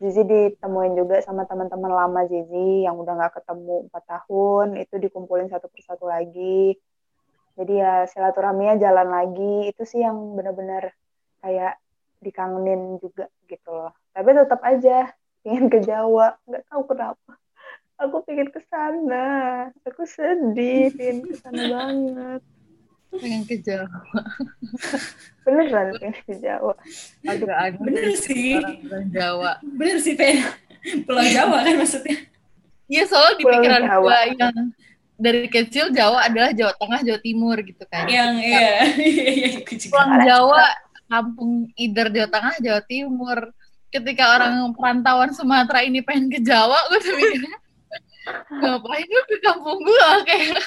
Zizi 0.00 0.24
ditemuin 0.24 0.96
juga 0.96 1.20
sama 1.20 1.44
teman-teman 1.44 1.92
lama 1.92 2.24
Zizi 2.24 2.88
yang 2.88 2.96
udah 2.96 3.20
nggak 3.20 3.36
ketemu 3.36 3.84
empat 3.84 4.04
tahun 4.08 4.80
itu 4.80 4.96
dikumpulin 4.96 5.52
satu 5.52 5.68
persatu 5.68 6.08
lagi. 6.08 6.72
Jadi 7.60 7.72
ya 7.76 8.08
silaturahminya 8.08 8.80
jalan 8.80 9.08
lagi 9.12 9.68
itu 9.68 9.84
sih 9.84 10.00
yang 10.00 10.16
benar-benar 10.32 10.96
kayak 11.44 11.76
dikangenin 12.24 12.96
juga 12.96 13.28
gitu 13.44 13.68
loh. 13.68 13.92
Tapi 14.16 14.32
tetap 14.32 14.64
aja 14.64 15.12
pengen 15.44 15.68
ke 15.68 15.84
Jawa 15.84 16.40
nggak 16.48 16.64
tahu 16.72 16.82
kenapa. 16.88 17.32
Aku 18.00 18.24
pengen 18.24 18.48
ke 18.48 18.64
sana 18.72 19.28
aku 19.84 20.08
sedih 20.08 20.88
pengen 20.96 21.28
ke 21.28 21.36
sana 21.36 21.60
banget. 21.68 22.40
Pengen 23.20 23.44
ke 23.44 23.60
Jawa 23.60 24.00
beneran 25.50 25.86
pengen 25.98 26.14
ke 26.22 26.34
Jawa 26.38 26.72
agak 27.26 27.56
aneh 27.58 27.80
Bener 27.82 28.12
sih. 28.14 28.56
orang 28.62 29.06
Jawa 29.10 29.50
Bener 29.66 29.96
sih, 29.98 30.14
Pen. 30.14 30.46
Pulau 31.04 31.26
Jawa 31.26 31.66
kan 31.66 31.74
maksudnya. 31.76 32.16
Iya 32.86 33.02
soalnya 33.06 33.34
di 33.36 33.44
Pulau 33.44 33.54
pikiran 33.58 33.82
gue 33.86 34.18
yang 34.38 34.56
dari 35.20 35.46
kecil 35.52 35.92
Jawa 35.92 36.24
adalah 36.24 36.50
Jawa 36.56 36.72
Tengah, 36.80 37.00
Jawa 37.04 37.20
Timur 37.20 37.56
gitu 37.60 37.84
kan. 37.92 38.08
Yang 38.08 38.34
iya, 38.48 38.70
iya, 38.96 39.24
iya, 39.28 39.48
aku 39.60 39.76
juga. 39.76 39.92
Pulang 39.92 40.12
Jawa, 40.24 40.64
kampung 41.06 41.52
either 41.76 42.06
Jawa 42.08 42.28
Tengah, 42.32 42.54
Jawa 42.64 42.80
Timur. 42.88 43.38
Ketika 43.90 44.38
orang 44.38 44.70
perantauan 44.78 45.34
Sumatera 45.34 45.82
ini 45.84 46.00
pengen 46.00 46.30
ke 46.32 46.40
Jawa, 46.40 46.78
gue 46.88 46.98
tuh 47.02 47.12
mikirnya 47.18 47.58
ngapain 48.62 49.06
lu 49.10 49.22
ke 49.28 49.36
kampung 49.44 49.78
gue 49.84 50.08
kayak. 50.30 50.62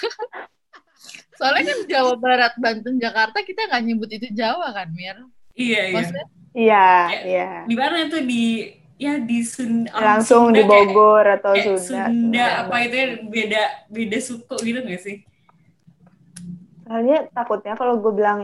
Soalnya 1.43 1.63
kan 1.67 1.79
Jawa 1.85 2.13
Barat, 2.15 2.53
Banten, 2.55 2.95
Jakarta 2.95 3.38
kita 3.43 3.67
nggak 3.67 3.83
nyebut 3.83 4.09
itu 4.09 4.27
Jawa 4.31 4.71
kan, 4.71 4.88
Mir? 4.89 5.17
Iya, 5.53 5.81
iya. 5.83 5.93
Maksudnya 5.93 6.25
Iya, 6.53 6.85
Ya, 7.09 7.19
iya. 7.25 7.50
Di 7.65 7.75
mana 7.75 8.05
tuh 8.07 8.21
di 8.21 8.69
ya 8.95 9.17
di 9.17 9.41
Sunda 9.41 9.89
orang 9.91 10.21
Langsung 10.21 10.43
Sunda 10.47 10.55
di 10.55 10.63
kayak- 10.63 10.88
Bogor 10.88 11.25
atau 11.27 11.51
kayak 11.51 11.65
Sunda. 11.65 11.81
Sunda 11.81 12.05
Sunda. 12.07 12.45
apa 12.63 12.75
itu 12.79 12.95
ya, 12.95 13.07
beda 13.19 13.62
beda 13.89 14.17
suku 14.19 14.55
gitu 14.62 14.79
gak 14.79 15.01
sih? 15.01 15.17
Soalnya 16.83 17.17
takutnya 17.29 17.73
kalau 17.73 17.97
gue 17.97 18.13
bilang 18.13 18.39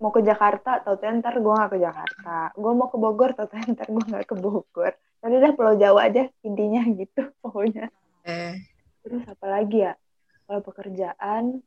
mau 0.00 0.08
ke 0.08 0.24
Jakarta, 0.24 0.80
tau 0.80 0.96
ntar 0.96 1.34
gue 1.36 1.52
gak 1.54 1.70
ke 1.70 1.78
Jakarta. 1.78 2.48
Gue 2.56 2.72
mau 2.72 2.88
ke 2.88 2.96
Bogor, 2.96 3.36
tau 3.36 3.44
ntar 3.46 3.86
gue 3.86 4.04
gak 4.08 4.24
ke 4.24 4.34
Bogor. 4.34 4.92
Tadi 5.20 5.34
udah 5.36 5.52
Pulau 5.52 5.76
Jawa 5.76 6.08
aja 6.08 6.24
intinya 6.40 6.80
gitu 6.90 7.28
pokoknya. 7.44 7.92
Eh, 8.24 8.56
Terus 9.04 9.24
apa 9.28 9.46
lagi 9.46 9.84
ya? 9.84 9.92
Kalau 10.44 10.60
pekerjaan, 10.60 11.60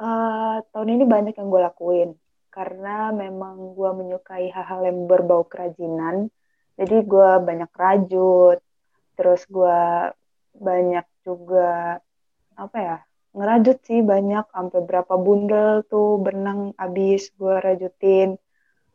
eh, 0.00 0.56
tahun 0.72 0.88
ini 0.94 1.04
banyak 1.04 1.34
yang 1.38 1.48
gue 1.50 1.62
lakuin. 1.62 2.10
Karena 2.50 3.10
memang 3.10 3.74
gue 3.74 3.90
menyukai 3.98 4.46
hal-hal 4.54 4.86
yang 4.86 5.10
berbau 5.10 5.42
kerajinan. 5.46 6.30
Jadi 6.78 6.96
gue 7.02 7.30
banyak 7.42 7.70
rajut. 7.74 8.58
Terus 9.18 9.42
gue 9.50 9.80
banyak 10.54 11.06
juga, 11.26 11.98
apa 12.54 12.78
ya, 12.78 12.96
ngerajut 13.34 13.78
sih 13.82 14.00
banyak. 14.06 14.46
Sampai 14.54 14.80
berapa 14.86 15.14
bundel 15.18 15.82
tuh 15.90 16.22
benang 16.22 16.70
abis 16.78 17.34
gue 17.34 17.54
rajutin. 17.58 18.38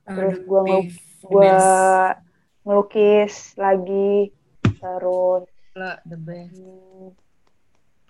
Terus 0.07 0.41
Gue 0.41 0.61
best. 1.45 2.25
ngelukis 2.65 3.35
lagi. 3.59 4.33
Terus 4.79 5.45
lo 5.75 5.91
the 6.07 6.17
best. 6.17 6.55
Hmm, 6.57 7.13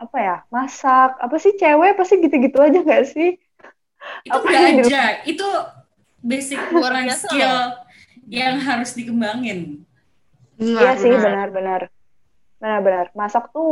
apa 0.04 0.18
ya 0.28 0.36
masak 0.56 1.10
apa 1.26 1.36
sih 1.44 1.54
cewek 1.62 1.92
pasti 2.00 2.14
gitu-gitu 2.24 2.58
aja 2.66 2.80
nggak 2.86 3.04
sih? 3.14 3.30
Itu 4.24 4.36
apa 4.36 4.50
yang 4.52 4.76
di- 4.80 4.84
aja 4.88 5.04
itu 5.28 5.48
basic 6.24 6.60
life 6.72 7.04
biasa 7.08 7.28
skill 7.28 7.56
yang 8.30 8.56
harus 8.60 8.92
dikembangin. 8.96 9.84
Iya 10.60 10.92
benar, 10.92 11.00
sih 11.02 11.14
benar. 11.14 11.24
benar-benar 11.26 11.82
benar-benar 12.62 13.06
masak 13.22 13.44
tuh 13.56 13.70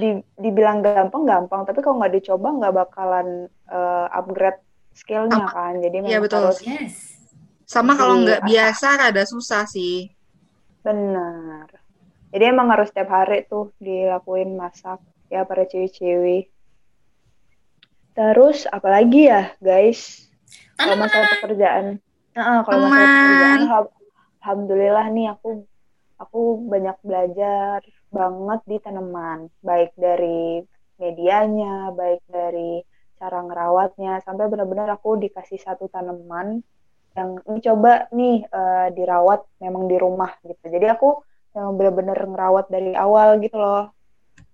di, 0.00 0.06
dibilang 0.44 0.78
gampang 0.86 1.24
gampang. 1.30 1.60
Tapi 1.68 1.78
kalau 1.84 1.96
nggak 2.00 2.14
dicoba 2.16 2.48
nggak 2.58 2.74
bakalan 2.80 3.28
eh, 3.76 4.06
upgrade 4.18 4.60
skillnya 5.00 5.44
kan. 5.54 5.74
Jadi 5.84 5.96
Iya, 6.06 6.18
memang 6.18 6.24
betul. 6.24 6.42
harus 6.46 6.58
yes. 6.64 6.94
Sama 7.66 7.92
kalau 7.98 8.22
nggak 8.22 8.40
biasa 8.46 8.88
rada 9.00 9.24
susah 9.26 9.62
sih. 9.66 10.08
benar. 10.86 11.68
Jadi 12.32 12.44
emang 12.52 12.68
harus 12.72 12.88
setiap 12.92 13.10
hari 13.16 13.34
tuh 13.50 13.64
dilakuin 13.86 14.50
masak 14.62 14.98
ya 15.26 15.42
para 15.42 15.66
ciwi-ciwi 15.66 16.50
terus 18.16 18.64
apalagi 18.72 19.28
ya 19.28 19.52
guys? 19.60 20.24
Kalau 20.76 20.96
masalah 20.96 21.28
pekerjaan. 21.36 21.84
Nah, 22.32 22.64
kalau 22.64 22.88
masalah 22.88 23.08
pekerjaan 23.12 23.60
alham- 23.64 23.94
alhamdulillah 24.40 25.06
nih 25.12 25.26
aku 25.36 25.48
aku 26.16 26.40
banyak 26.64 26.96
belajar 27.04 27.80
banget 28.08 28.60
di 28.64 28.76
tanaman. 28.80 29.52
Baik 29.60 29.92
dari 29.96 30.64
medianya 30.96 31.92
baik 31.92 32.24
dari 32.24 32.80
cara 33.20 33.44
ngerawatnya. 33.44 34.24
Sampai 34.24 34.48
benar-benar 34.48 34.88
aku 34.96 35.20
dikasih 35.20 35.60
satu 35.60 35.88
tanaman 35.92 36.64
yang 37.16 37.40
ini 37.48 37.60
coba 37.64 38.08
nih 38.12 38.44
eh, 38.48 38.88
dirawat 38.96 39.44
memang 39.60 39.88
di 39.88 39.96
rumah 40.00 40.32
gitu. 40.40 40.64
Jadi 40.72 40.88
aku 40.88 41.20
memang 41.56 41.72
benar-benar 41.76 42.18
ngerawat 42.28 42.66
dari 42.68 42.92
awal 42.96 43.40
gitu 43.40 43.56
loh 43.56 43.95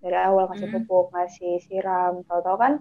dari 0.02 0.18
awal 0.18 0.50
ngasih 0.50 0.68
Hmm. 0.68 0.74
pupuk 0.82 1.06
ngasih 1.14 1.62
siram 1.62 2.26
tahu-tahu 2.26 2.56
kan 2.58 2.72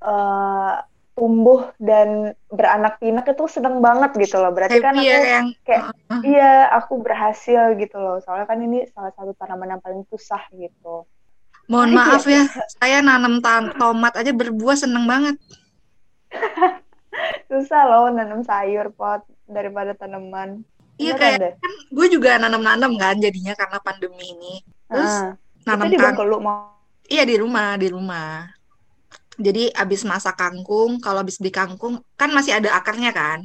eh 0.00 0.74
tumbuh 1.12 1.74
dan 1.82 2.30
beranak 2.46 3.02
pinak 3.02 3.26
itu 3.26 3.44
seneng 3.50 3.82
banget 3.82 4.14
gitu 4.14 4.38
loh 4.38 4.54
berarti 4.54 4.78
kan 4.78 4.94
Happy 4.94 5.02
aku 5.02 5.10
ya 5.10 5.18
yang 5.26 5.46
kayak 5.66 5.82
Heeh. 5.90 6.20
iya 6.22 6.52
aku 6.70 6.94
berhasil 7.02 7.74
gitu 7.74 7.98
loh 7.98 8.22
soalnya 8.22 8.46
kan 8.46 8.62
ini 8.62 8.86
salah 8.94 9.10
satu 9.10 9.34
tanaman 9.34 9.74
yang 9.74 9.82
paling 9.82 10.06
susah 10.06 10.38
gitu 10.54 11.02
mohon 11.66 11.90
Iya. 11.90 11.98
maaf 11.98 12.22
ya, 12.24 12.46
saya 12.78 13.02
nanam 13.02 13.42
tomat 13.74 14.14
aja 14.16 14.32
berbuah 14.32 14.72
seneng 14.72 15.04
banget. 15.04 15.36
susah 17.50 17.82
loh 17.84 18.06
nanam 18.08 18.40
sayur 18.40 18.88
pot 18.94 19.20
daripada 19.44 19.92
tanaman 19.92 20.62
Iya 20.98 21.14
kayak 21.14 21.38
deh. 21.38 21.52
kan 21.58 21.72
gue 21.94 22.06
juga 22.10 22.38
nanam-nanam 22.38 22.94
kan 22.98 23.18
jadinya 23.18 23.54
karena 23.54 23.78
pandemi 23.78 24.34
ini. 24.34 24.54
Terus 24.90 25.14
Ah, 25.14 25.38
nanam 25.68 25.88
itu 25.88 25.94
di 25.94 25.98
kang 26.00 26.16
Bengkulu 26.16 26.36
mau 26.40 26.60
Iya 27.08 27.24
di 27.24 27.36
rumah, 27.40 27.80
di 27.80 27.88
rumah. 27.88 28.52
Jadi 29.40 29.72
abis 29.72 30.02
masak 30.04 30.36
kangkung, 30.36 31.00
kalau 31.00 31.24
abis 31.24 31.40
beli 31.40 31.48
kangkung 31.54 32.04
kan 32.20 32.28
masih 32.36 32.52
ada 32.60 32.76
akarnya 32.76 33.10
kan. 33.16 33.40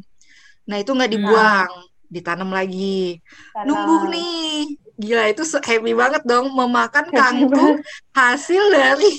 Nah 0.67 0.77
itu 0.83 0.91
nggak 0.91 1.11
dibuang, 1.15 1.71
ditanam 2.11 2.51
lagi. 2.51 3.23
tanam. 3.55 3.67
Numbuh 3.71 4.01
nih, 4.11 4.67
gila 4.99 5.23
itu 5.31 5.43
happy 5.47 5.93
banget 5.95 6.21
dong 6.27 6.51
memakan 6.51 7.07
kangkung 7.07 7.79
hasil 8.11 8.63
dari 8.67 9.11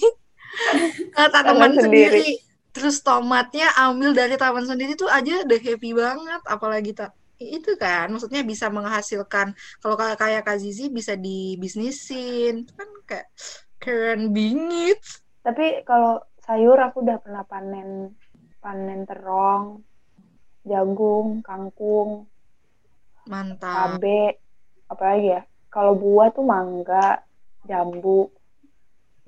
eh, 1.21 1.29
tanaman 1.33 1.73
Tanam 1.73 1.85
sendiri. 1.89 2.21
sendiri. 2.21 2.29
Terus 2.75 3.01
tomatnya 3.07 3.71
ambil 3.79 4.11
dari 4.13 4.35
taman 4.35 4.67
sendiri 4.67 4.93
tuh 4.99 5.07
aja 5.09 5.47
udah 5.47 5.61
happy 5.63 5.91
banget, 5.95 6.43
apalagi 6.45 6.91
tak 6.93 7.15
itu 7.53 7.77
kan, 7.77 8.09
maksudnya 8.09 8.41
bisa 8.47 8.73
menghasilkan. 8.73 9.53
Kalau 9.83 9.97
kayak 9.99 10.17
kayak 10.17 10.43
Kak 10.47 10.59
Zizi 10.63 10.89
bisa 10.89 11.19
dibisnisin, 11.19 12.65
kan 12.73 12.89
kayak 13.05 13.29
keren 13.77 14.33
bingit. 14.33 15.01
Tapi 15.45 15.85
kalau 15.85 16.25
sayur 16.41 16.81
aku 16.81 17.05
udah 17.05 17.21
pernah 17.21 17.45
panen 17.45 18.17
panen 18.65 19.05
terong, 19.05 19.85
jagung, 20.65 21.45
kangkung, 21.45 22.25
Mantap. 23.29 24.01
cabe, 24.01 24.41
apa 24.89 25.03
lagi 25.05 25.29
ya? 25.37 25.43
Kalau 25.69 25.93
buah 26.01 26.33
tuh 26.33 26.45
mangga, 26.49 27.21
jambu, 27.69 28.33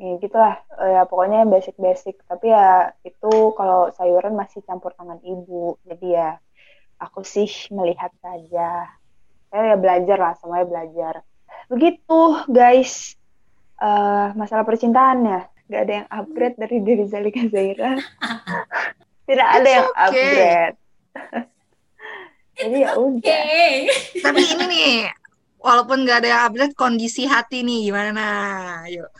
ya 0.00 0.16
gitulah. 0.20 0.56
Eh, 0.80 0.90
ya 0.96 1.02
pokoknya 1.04 1.44
basic-basic. 1.44 2.24
Tapi 2.24 2.46
ya 2.48 2.92
itu 3.04 3.52
kalau 3.56 3.92
sayuran 3.92 4.32
masih 4.36 4.64
campur 4.64 4.92
tangan 4.96 5.20
ibu. 5.20 5.76
Jadi 5.84 6.06
ya 6.16 6.40
aku 7.00 7.20
sih 7.22 7.48
melihat 7.72 8.12
saja. 8.20 8.90
Saya 9.52 9.74
ya 9.74 9.76
belajar 9.78 10.18
lah, 10.18 10.34
semuanya 10.36 10.66
belajar. 10.66 11.14
Begitu 11.70 12.20
guys. 12.50 13.16
Eh, 13.76 14.28
masalah 14.32 14.64
percintaan 14.64 15.20
ya, 15.28 15.40
nggak 15.68 15.82
ada 15.84 15.92
yang 16.00 16.08
upgrade 16.08 16.56
dari 16.56 16.76
diri 16.80 17.04
Zalika 17.04 17.44
Zaira. 17.52 18.00
Tidak 19.28 19.48
ada 19.52 19.68
yang 19.68 19.88
okay. 19.92 20.06
upgrade. 20.06 20.76
Jadi 22.56 22.76
ya 22.80 22.90
udah. 22.96 23.20
Oke. 23.20 24.22
Tapi 24.24 24.40
ini 24.40 24.64
nih, 24.64 24.92
walaupun 25.60 26.08
nggak 26.08 26.24
ada 26.24 26.28
yang 26.28 26.42
update, 26.48 26.72
kondisi 26.72 27.28
hati 27.28 27.60
nih 27.60 27.92
gimana? 27.92 28.26
Yuk. 28.88 29.12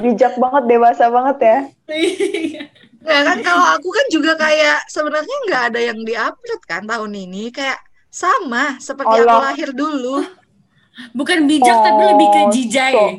bijak 0.00 0.40
banget, 0.40 0.64
dewasa 0.72 1.12
banget 1.12 1.36
ya. 1.44 1.58
Nggak 3.02 3.22
kan 3.24 3.38
kalau 3.48 3.66
aku 3.74 3.88
kan 3.90 4.06
juga 4.08 4.32
kayak 4.34 4.86
sebenarnya 4.86 5.36
nggak 5.46 5.62
ada 5.70 5.80
yang 5.82 5.98
di-upload 6.00 6.62
kan 6.64 6.82
tahun 6.84 7.12
ini 7.12 7.50
kayak 7.50 7.78
sama 8.06 8.76
seperti 8.78 9.16
aku 9.18 9.26
Allah. 9.26 9.50
lahir 9.50 9.70
dulu. 9.72 10.22
Bukan 11.18 11.48
bijak 11.48 11.72
tapi 11.74 12.02
lebih 12.04 12.28
ke 12.28 12.38
Oh, 12.38 12.50
jijai. 12.52 12.92
so. 12.92 13.04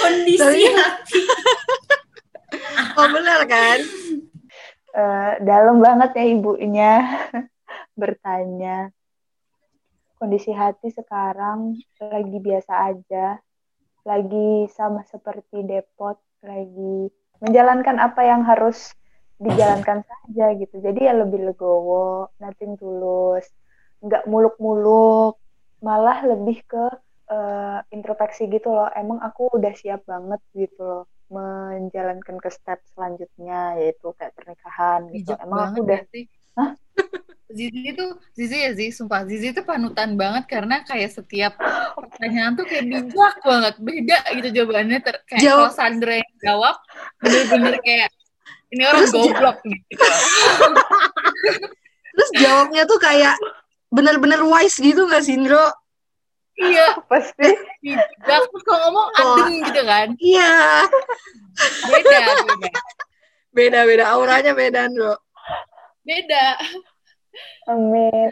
Kondisi 0.00 0.40
Tapi- 0.42 0.74
hati. 0.74 1.20
Oh 2.98 3.06
benar 3.06 3.40
kan? 3.46 3.78
Eh, 4.90 5.32
dalam 5.40 5.78
banget 5.78 6.10
ya 6.12 6.24
ibunya 6.26 6.92
bertanya. 7.94 8.90
Kondisi 10.18 10.50
hati 10.50 10.90
sekarang 10.90 11.78
lagi 12.02 12.38
biasa 12.38 12.90
aja. 12.90 13.38
Lagi 14.02 14.66
sama 14.74 15.06
seperti 15.06 15.62
Depot, 15.62 16.18
lagi 16.44 17.12
menjalankan 17.40 17.96
apa 17.96 18.20
yang 18.24 18.44
harus 18.44 18.92
dijalankan 19.40 20.04
saja 20.10 20.52
gitu. 20.56 20.80
Jadi 20.80 21.08
ya 21.08 21.14
lebih 21.16 21.44
legowo, 21.52 22.28
nothing 22.40 22.76
tulus, 22.76 23.48
nggak 24.04 24.28
muluk-muluk, 24.28 25.40
malah 25.80 26.20
lebih 26.24 26.60
ke 26.68 26.84
eh, 27.32 27.78
introspeksi 27.92 28.48
gitu 28.52 28.72
loh. 28.72 28.88
Emang 28.92 29.20
aku 29.24 29.48
udah 29.56 29.72
siap 29.72 30.04
banget 30.04 30.40
gitu 30.52 30.80
loh 30.80 31.04
menjalankan 31.30 32.42
ke 32.42 32.50
step 32.50 32.82
selanjutnya 32.90 33.78
yaitu 33.78 34.10
kayak 34.18 34.34
pernikahan 34.34 35.06
gitu. 35.14 35.30
Bijak 35.30 35.38
Emang 35.46 35.58
aku 35.70 35.86
udah 35.86 36.02
sih. 36.10 36.26
Zizi 37.50 37.82
itu 37.94 38.06
Zizi 38.34 38.56
ya 38.62 38.70
Zizi 38.74 38.94
sumpah 38.94 39.26
Zizi 39.26 39.50
itu 39.50 39.62
panutan 39.66 40.14
banget 40.14 40.46
karena 40.46 40.86
kayak 40.86 41.10
setiap 41.10 41.54
pertanyaan 42.20 42.52
tuh 42.52 42.66
kayak 42.66 42.84
bijak 42.84 43.34
banget 43.40 43.74
beda 43.80 44.18
gitu 44.30 44.48
jawabannya 44.52 44.98
ter 45.00 45.16
kayak 45.24 45.40
Jawab- 45.40 45.72
kalau 45.72 45.72
Sandra 45.72 46.14
yang 46.14 46.32
jawab 46.38 46.76
bener-bener 47.18 47.74
kayak 47.80 48.10
ini 48.70 48.82
orang 48.84 49.00
Terus 49.00 49.12
goblok 49.16 49.56
gitu 49.64 49.94
Terus 52.10 52.30
jawabnya 52.36 52.82
tuh 52.84 52.98
kayak 52.98 53.34
bener-bener 53.88 54.44
wise 54.44 54.76
gitu 54.76 55.08
gak 55.08 55.24
sih, 55.24 55.34
Indro? 55.34 55.64
iya 56.52 56.92
Pasti. 57.02 57.56
bijak 57.80 58.04
terus 58.44 58.62
kalau 58.62 58.84
ngomong 58.84 59.08
adem 59.16 59.48
gitu 59.64 59.80
kan 59.80 60.08
Iya. 60.14 60.52
beda 61.88 62.16
beda 62.44 62.68
Beda-beda, 63.50 64.04
auranya 64.12 64.52
beda, 64.52 64.86
Indro. 64.86 65.16
beda 66.02 66.60
Amin. 67.66 68.28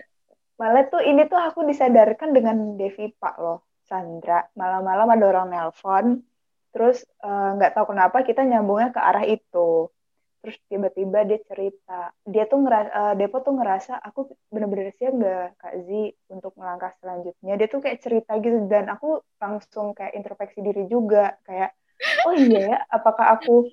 Malah 0.54 0.85
tuh 0.87 1.00
ini 1.00 1.25
tuh 1.25 1.38
aku 1.38 1.62
disadarkan 1.62 2.30
dengan 2.30 2.75
Devi 2.75 3.14
Pak 3.14 3.38
loh, 3.38 3.62
Sandra. 3.88 4.47
Malam-malam 4.54 5.09
ada 5.09 5.25
orang 5.33 5.47
nelpon, 5.49 6.07
terus 6.71 7.02
eh, 7.25 7.50
nggak 7.57 7.73
tahu 7.75 7.97
kenapa 7.97 8.23
kita 8.23 8.45
nyambungnya 8.45 8.92
ke 8.92 9.00
arah 9.00 9.25
itu. 9.25 9.88
Terus 10.38 10.57
tiba-tiba 10.71 11.26
dia 11.26 11.42
cerita, 11.50 12.14
dia 12.23 12.47
tuh 12.47 12.62
ngerasa, 12.62 13.18
Depo 13.18 13.42
tuh 13.42 13.59
ngerasa 13.59 13.99
aku 13.99 14.30
bener-bener 14.54 14.95
siap 14.95 15.18
gak 15.18 15.59
Kak 15.59 15.75
Zi 15.83 16.14
untuk 16.30 16.54
melangkah 16.54 16.95
selanjutnya. 17.02 17.59
Dia 17.59 17.66
tuh 17.66 17.83
kayak 17.83 17.99
cerita 17.99 18.38
gitu 18.38 18.71
dan 18.71 18.87
aku 18.87 19.18
langsung 19.42 19.99
kayak 19.99 20.14
introspeksi 20.14 20.62
diri 20.62 20.87
juga 20.87 21.35
kayak, 21.42 21.75
oh 22.23 22.35
iya 22.38 22.61
ya, 22.71 22.76
apakah 22.87 23.35
aku 23.35 23.66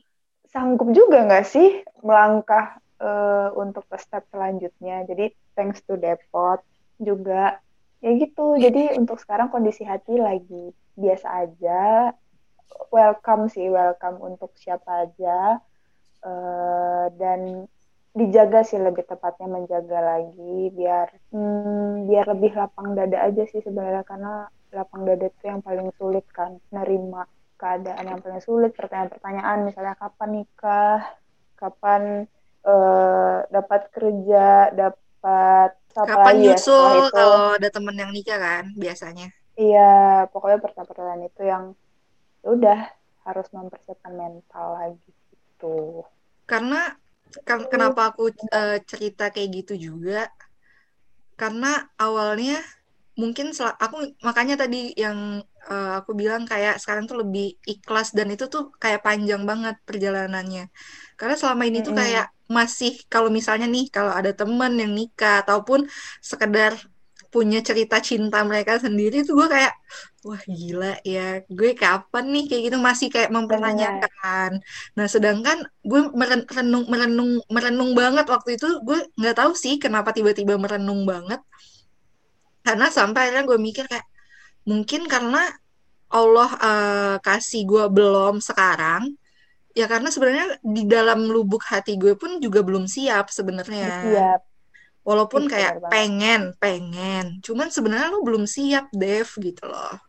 sanggup 0.50 0.90
juga 0.90 1.28
nggak 1.30 1.46
sih 1.46 1.86
melangkah 2.02 2.82
eh, 2.98 3.50
untuk 3.54 3.86
ke 3.86 3.98
step 4.02 4.26
selanjutnya. 4.34 5.06
Jadi 5.06 5.38
thanks 5.54 5.86
to 5.86 6.02
Depot 6.02 6.66
juga 6.98 7.62
ya 8.06 8.12
gitu. 8.22 8.54
Jadi 8.62 8.94
untuk 9.02 9.18
sekarang 9.18 9.50
kondisi 9.50 9.82
hati 9.82 10.22
lagi 10.22 10.70
biasa 10.94 11.28
aja. 11.50 12.14
Welcome 12.94 13.50
sih, 13.50 13.66
welcome 13.74 14.22
untuk 14.22 14.54
siapa 14.54 15.10
aja. 15.10 15.58
Eh, 16.26 17.06
dan 17.22 17.70
dijaga 18.16 18.64
sih 18.66 18.80
lebih 18.82 19.06
tepatnya 19.06 19.46
menjaga 19.46 20.00
lagi 20.02 20.72
biar 20.74 21.12
hmm, 21.36 22.08
biar 22.10 22.26
lebih 22.34 22.56
lapang 22.56 22.96
dada 22.98 23.28
aja 23.28 23.44
sih 23.46 23.60
sebenarnya 23.60 24.08
karena 24.08 24.48
lapang 24.72 25.04
dada 25.06 25.28
itu 25.28 25.44
yang 25.46 25.62
paling 25.62 25.92
sulit 26.00 26.24
kan 26.32 26.58
nerima 26.72 27.28
keadaan 27.60 28.08
yang 28.08 28.20
paling 28.24 28.42
sulit 28.42 28.72
pertanyaan-pertanyaan 28.74 29.68
misalnya 29.68 30.00
kapan 30.00 30.30
nikah 30.32 31.04
kapan 31.60 32.26
eh, 32.66 33.38
dapat 33.52 33.82
kerja 33.94 34.74
dapat 34.74 35.05
apa 36.04 36.08
Kapan 36.08 36.36
ya 36.48 36.56
nyusul 36.74 36.96
itu 37.00 37.16
kalau 37.16 37.42
ada 37.58 37.68
temen 37.76 37.96
yang 38.02 38.12
nikah 38.16 38.38
kan, 38.46 38.64
biasanya. 38.84 39.26
iya 39.62 39.80
pokoknya 40.32 40.58
pertanyaan-pertanyaan 40.64 41.24
itu 41.30 41.42
yang 41.52 41.64
ya 42.44 42.48
udah 42.56 42.78
harus 43.26 43.48
mempersiapkan 43.58 44.14
mental 44.22 44.66
lagi 44.80 45.10
gitu 45.32 45.66
Karena 46.52 46.78
kan- 47.48 47.68
kenapa 47.72 48.02
aku 48.10 48.24
eh, 48.60 48.78
cerita 48.90 49.24
kayak 49.34 49.50
gitu 49.58 49.74
juga? 49.88 50.20
Karena 51.40 51.68
awalnya 52.00 52.54
mungkin 53.22 53.48
sel- 53.58 53.78
aku 53.86 53.98
makanya 54.28 54.56
tadi 54.64 54.78
yang 55.04 55.20
eh, 55.72 55.90
aku 56.00 56.12
bilang 56.22 56.44
kayak 56.52 56.76
sekarang 56.84 57.06
tuh 57.12 57.18
lebih 57.24 57.46
ikhlas 57.74 58.08
dan 58.18 58.28
itu 58.36 58.46
tuh 58.54 58.64
kayak 58.84 59.02
panjang 59.08 59.44
banget 59.52 59.76
perjalanannya. 59.88 60.64
Karena 61.20 61.36
selama 61.42 61.64
ini 61.70 61.80
tuh 61.88 61.94
Mm-mm. 61.94 62.00
kayak 62.02 62.26
masih 62.58 62.92
kalau 63.12 63.30
misalnya 63.38 63.66
nih 63.76 63.86
kalau 63.96 64.12
ada 64.14 64.32
temen 64.40 64.72
yang 64.82 64.92
nikah 64.94 65.42
ataupun 65.44 65.80
sekedar 66.22 66.74
punya 67.34 67.60
cerita 67.60 68.00
cinta 68.00 68.38
mereka 68.48 68.80
sendiri 68.80 69.16
tuh 69.28 69.36
gue 69.40 69.48
kayak 69.56 69.74
wah 70.26 70.40
gila 70.48 70.88
ya 71.04 71.44
gue 71.58 71.70
kapan 71.76 72.24
nih? 72.34 72.44
Kayak 72.50 72.62
gitu 72.72 72.78
masih 72.80 73.08
kayak 73.14 73.30
mempertanyakan. 73.36 74.52
Nah 74.98 75.06
sedangkan 75.14 75.58
gue 75.84 76.02
meren- 76.20 76.48
merenung 76.50 76.86
merenung 76.92 77.32
merenung 77.56 77.92
banget 78.00 78.26
waktu 78.34 78.50
itu 78.58 78.68
gue 78.88 78.98
nggak 79.20 79.36
tahu 79.40 79.52
sih 79.64 79.76
kenapa 79.84 80.10
tiba-tiba 80.16 80.56
merenung 80.64 81.04
banget. 81.12 81.40
Karena 82.66 82.88
sampai 82.90 83.20
akhirnya 83.30 83.44
gue 83.50 83.58
mikir 83.68 83.86
kayak 83.92 84.08
mungkin 84.70 85.02
karena 85.14 85.42
Allah 86.20 86.50
eh, 86.68 87.16
kasih 87.28 87.62
gue 87.72 87.86
belum 87.98 88.36
sekarang 88.50 89.04
ya 89.76 89.86
karena 89.92 90.08
sebenarnya 90.08 90.58
di 90.64 90.88
dalam 90.88 91.28
lubuk 91.28 91.62
hati 91.68 92.00
gue 92.00 92.16
pun 92.16 92.40
juga 92.40 92.64
belum 92.64 92.88
siap 92.88 93.28
sebenarnya. 93.30 93.92
Siap. 94.08 94.42
Walaupun 95.06 95.46
Ih, 95.46 95.50
kayak 95.54 95.86
pengen, 95.94 96.58
pengen. 96.58 97.38
Cuman 97.46 97.70
sebenarnya 97.70 98.10
lu 98.10 98.26
belum 98.26 98.50
siap, 98.50 98.90
Dev, 98.90 99.30
gitu 99.38 99.70
loh. 99.70 100.02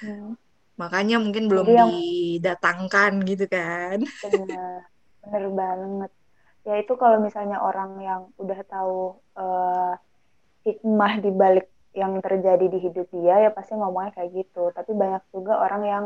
Hmm, 0.00 0.32
Makanya 0.80 1.20
mungkin 1.20 1.44
belum 1.44 1.68
Jadi 1.68 1.76
yang- 1.76 1.92
didatangkan 1.92 3.12
gitu 3.28 3.44
kan. 3.52 4.00
bener 4.24 4.88
bener 5.20 5.44
banget. 5.52 6.10
Ya 6.64 6.74
itu 6.80 6.92
kalau 6.96 7.20
misalnya 7.20 7.60
orang 7.60 8.00
yang 8.00 8.20
udah 8.40 8.60
tahu 8.64 9.20
eh, 9.36 9.92
hikmah 10.64 11.20
di 11.20 11.30
balik 11.36 11.68
yang 11.92 12.16
terjadi 12.22 12.64
di 12.70 12.78
hidup 12.80 13.10
dia 13.12 13.44
ya 13.44 13.50
pasti 13.52 13.76
ngomongnya 13.76 14.16
kayak 14.16 14.40
gitu. 14.40 14.72
Tapi 14.72 14.96
banyak 14.96 15.20
juga 15.36 15.60
orang 15.60 15.82
yang 15.84 16.04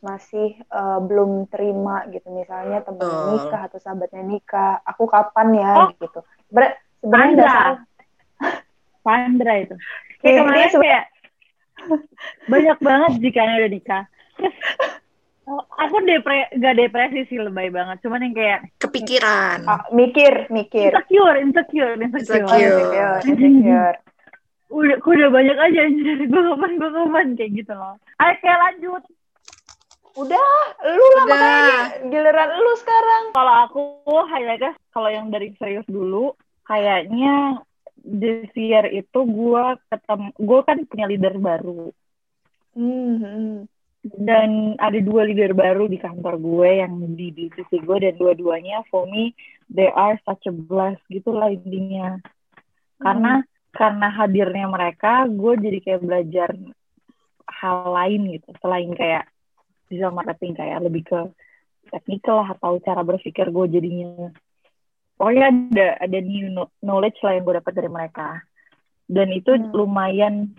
masih 0.00 0.58
eh, 0.58 0.98
belum 1.00 1.46
terima 1.46 2.06
gitu 2.08 2.26
misalnya 2.30 2.82
temennya 2.82 3.04
Betul. 3.04 3.30
nikah 3.36 3.60
atau 3.66 3.78
sahabatnya 3.78 4.22
nikah 4.22 4.72
aku 4.82 5.04
kapan 5.06 5.48
ya 5.54 5.70
Oh. 5.76 5.88
gitu 5.94 6.20
Ber- 6.48 6.76
sebenarnya 6.98 7.34
dasar 7.36 7.66
Sandra 9.00 9.54
itu. 9.64 9.74
Kayak 10.18 10.36
kemarin 10.40 10.68
kayak 10.72 11.04
banyak 12.52 12.78
banget 12.80 13.12
jika 13.20 13.40
udah 13.44 13.70
nikah. 13.70 14.02
Terus 14.34 14.54
oh, 15.44 15.60
aku 15.76 16.00
depre 16.02 16.48
gak 16.56 16.74
depresi 16.74 17.28
sih 17.28 17.36
lebay 17.36 17.68
banget. 17.68 18.00
Cuman 18.00 18.24
yang 18.24 18.32
kayak 18.32 18.58
Kepikiran. 18.80 19.68
ah, 19.68 19.84
mikir 19.92 20.48
mikir 20.48 20.88
insecure, 20.88 21.36
insecure, 21.36 21.92
insecure. 21.94 22.44
Oh, 22.44 22.56
Insecure. 22.56 23.20
insecure 23.20 23.36
insecure 23.36 23.96
Udah, 24.72 24.96
udah 24.98 25.28
banyak 25.30 25.56
aja 25.60 25.80
anjir. 25.84 26.18
Gue 26.24 26.42
kapan, 26.42 26.70
gue 26.80 26.90
kapan 26.90 27.26
kayak 27.36 27.52
gitu 27.54 27.72
loh. 27.76 27.94
Ayo 28.18 28.34
kayak 28.40 28.58
lanjut. 28.58 29.02
Udah 30.14 30.46
lu 30.86 31.04
lah 31.18 31.24
Udah. 31.26 31.26
makanya 31.26 31.78
giliran 32.06 32.50
lu 32.54 32.72
sekarang 32.78 33.24
Kalau 33.34 33.54
aku 33.66 33.82
highlightnya 34.30 34.72
kalau 34.94 35.10
yang 35.10 35.26
dari 35.34 35.50
serius 35.58 35.86
dulu, 35.90 36.38
kayaknya 36.70 37.58
this 37.98 38.46
year 38.54 38.86
itu 38.94 39.18
gue 39.26 39.64
ketemu, 39.90 40.28
gue 40.38 40.60
kan 40.62 40.78
punya 40.86 41.06
leader 41.10 41.34
baru. 41.40 41.90
Hmm, 42.74 43.14
hmm. 43.22 43.54
dan 44.04 44.74
ada 44.82 44.98
dua 44.98 45.24
leader 45.24 45.54
baru 45.54 45.86
di 45.86 45.96
kantor 45.96 46.36
gue 46.42 46.70
yang 46.82 46.92
di 47.14 47.30
divisi 47.32 47.78
gue 47.80 47.96
dan 48.02 48.18
dua-duanya 48.18 48.82
for 48.90 49.06
me 49.08 49.32
they 49.70 49.88
are 49.94 50.18
such 50.26 50.44
a 50.50 50.52
blast 50.52 51.00
gitu 51.08 51.32
lah 51.32 51.48
intinya 51.48 52.18
karena 53.00 53.46
karena 53.72 54.08
hadirnya 54.12 54.66
mereka 54.68 55.24
gue 55.30 55.54
jadi 55.56 55.78
kayak 55.80 56.02
belajar 56.04 56.50
hal 57.48 57.76
lain 57.94 58.36
gitu 58.36 58.50
selain 58.60 58.90
kayak 58.92 59.24
digital 59.94 60.10
marketing 60.10 60.58
kayak 60.58 60.82
lebih 60.82 61.06
ke 61.06 61.20
technical 61.88 62.42
lah 62.42 62.52
atau 62.58 62.82
cara 62.82 63.00
berpikir 63.00 63.48
gue 63.48 63.66
jadinya. 63.70 64.34
Pokoknya 65.14 65.54
ada 65.70 65.88
ada 66.02 66.18
new 66.18 66.50
kno- 66.50 66.74
knowledge 66.82 67.22
lah 67.22 67.38
yang 67.38 67.46
gue 67.46 67.54
dapat 67.62 67.72
dari 67.72 67.86
mereka. 67.86 68.42
Dan 69.06 69.30
itu 69.30 69.54
Hmm. 69.54 69.70
lumayan 69.70 70.50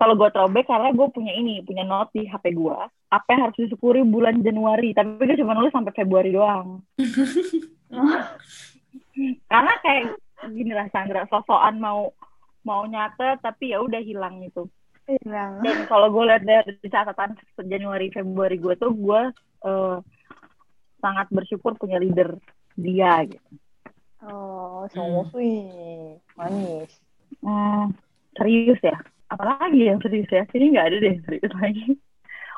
kalau 0.00 0.16
gue 0.16 0.32
throwback 0.32 0.64
karena 0.64 0.88
gue 0.96 1.08
punya 1.12 1.36
ini 1.36 1.60
punya 1.60 1.84
note 1.84 2.16
di 2.16 2.24
HP 2.24 2.56
gue 2.56 2.78
apa 3.06 3.28
yang 3.28 3.48
harus 3.48 3.56
disyukuri 3.60 4.00
bulan 4.00 4.40
Januari. 4.40 4.96
Tapi 4.96 5.20
gue 5.20 5.36
cuma 5.36 5.52
nulis 5.52 5.70
sampai 5.70 5.92
Februari 5.92 6.32
doang. 6.32 6.80
Karena 9.50 9.72
kayak 9.80 10.04
gini 10.52 10.72
lah 10.72 10.86
Sandra 10.92 11.24
sosokan 11.28 11.80
mau 11.80 12.12
mau 12.62 12.82
nyatet 12.84 13.40
tapi 13.40 13.72
ya 13.72 13.80
udah 13.80 14.02
hilang 14.02 14.42
itu 14.42 14.66
hilang 15.06 15.62
dan 15.62 15.76
kalau 15.86 16.10
gue 16.10 16.24
lihat 16.26 16.42
dari 16.42 16.74
catatan 16.90 17.38
Januari 17.66 18.10
Februari 18.10 18.58
gue 18.58 18.74
tuh 18.76 18.92
gue 18.92 19.20
eh, 19.66 19.96
sangat 20.98 21.26
bersyukur 21.30 21.78
punya 21.78 22.02
leader 22.02 22.34
dia 22.74 23.22
gitu 23.24 23.56
Oh, 24.26 24.88
so 24.90 25.04
Hmm. 25.04 25.28
sweet. 25.30 26.18
Manis. 26.40 26.90
Hmm, 27.44 27.92
serius 28.34 28.80
ya? 28.80 28.96
Apalagi 29.28 29.86
yang 29.86 30.00
serius 30.00 30.26
ya? 30.32 30.42
Sini 30.50 30.72
nggak 30.72 30.86
ada 30.88 30.96
deh 30.98 31.10
yang 31.14 31.24
serius 31.24 31.52
lagi. 31.56 31.86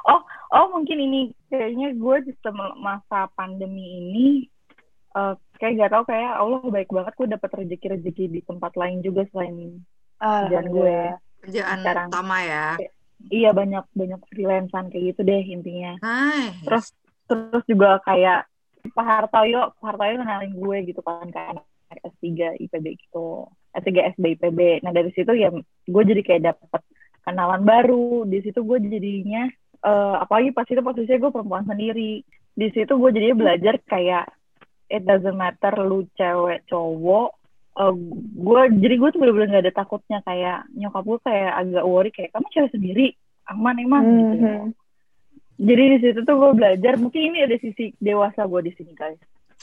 Oh, 0.08 0.24
oh 0.56 0.72
mungkin 0.72 1.04
ini 1.04 1.36
kayaknya 1.52 1.92
gue 1.92 2.16
di 2.24 2.32
masa 2.80 3.28
pandemi 3.36 3.84
ini 4.00 4.26
eh, 5.12 5.34
kayak 5.60 5.74
gak 5.84 5.92
tau 5.92 6.04
kayak 6.08 6.32
Allah 6.32 6.64
baik 6.64 6.88
banget 6.88 7.12
gue 7.12 7.28
dapat 7.28 7.50
rezeki-rezeki 7.60 8.24
di 8.32 8.40
tempat 8.40 8.72
lain 8.72 9.04
juga 9.04 9.28
selain 9.28 9.84
kerjaan 10.16 10.66
gue. 10.72 10.96
Kerjaan 11.44 11.78
Sekarang. 11.82 12.08
utama 12.10 12.36
ya. 12.42 12.66
Iya 13.28 13.50
banyak 13.50 13.84
banyak 13.92 14.20
freelancean 14.30 14.86
kayak 14.94 15.04
gitu 15.14 15.20
deh 15.26 15.42
intinya. 15.42 15.92
Nice. 15.98 16.62
Terus 16.62 16.86
terus 17.28 17.64
juga 17.66 17.98
kayak 18.06 18.46
Pak 18.94 19.04
Hartoyo, 19.04 19.74
Pak 19.78 19.84
Hartoyo 19.84 20.22
kenalin 20.22 20.54
gue 20.54 20.76
gitu 20.88 21.00
kan 21.02 21.28
kan 21.34 21.58
S3 21.92 22.56
IPB 22.60 22.86
gitu 23.00 23.48
S3 23.74 24.16
SB 24.16 24.24
IPB 24.38 24.84
nah 24.84 24.92
dari 24.92 25.10
situ 25.12 25.32
ya 25.34 25.52
gue 25.88 26.02
jadi 26.04 26.22
kayak 26.24 26.42
dapet 26.54 26.82
kenalan 27.24 27.62
baru 27.64 28.24
di 28.28 28.38
situ 28.44 28.60
gue 28.64 28.78
jadinya 28.80 29.48
eh, 29.84 30.16
apalagi 30.20 30.52
pas 30.52 30.68
itu 30.68 30.80
posisinya 30.80 31.18
gue 31.28 31.32
perempuan 31.32 31.64
sendiri 31.64 32.22
di 32.58 32.68
situ 32.74 32.92
gue 32.96 33.10
jadinya 33.12 33.36
belajar 33.36 33.74
kayak 33.88 34.26
it 34.88 35.04
doesn't 35.04 35.36
matter 35.36 35.72
lu 35.84 36.04
cewek 36.16 36.64
cowok 36.68 37.37
Eh, 37.78 37.94
gue 38.34 38.60
jadi 38.82 38.94
gue 38.98 39.08
tuh 39.14 39.20
bener-bener 39.22 39.54
gak 39.54 39.64
ada 39.70 39.74
takutnya 39.78 40.18
kayak 40.26 40.66
nyokap 40.74 41.04
gue 41.06 41.18
kayak 41.22 41.52
agak 41.54 41.84
worry 41.86 42.10
kayak 42.10 42.30
kamu 42.34 42.46
cewek 42.50 42.72
sendiri? 42.74 43.06
Aman 43.46 43.78
emang 43.78 44.02
gitu 44.04 44.34
Mhm. 44.34 44.66
jadi 45.58 45.82
di 45.94 45.98
situ 46.02 46.20
tuh 46.22 46.36
gue 46.36 46.50
belajar 46.54 46.98
mungkin 46.98 47.22
ini 47.32 47.38
ada 47.46 47.56
sisi 47.56 47.94
dewasa 47.98 48.44
gue 48.44 48.60
di 48.66 48.72
sini 48.74 48.92
guys. 48.92 49.18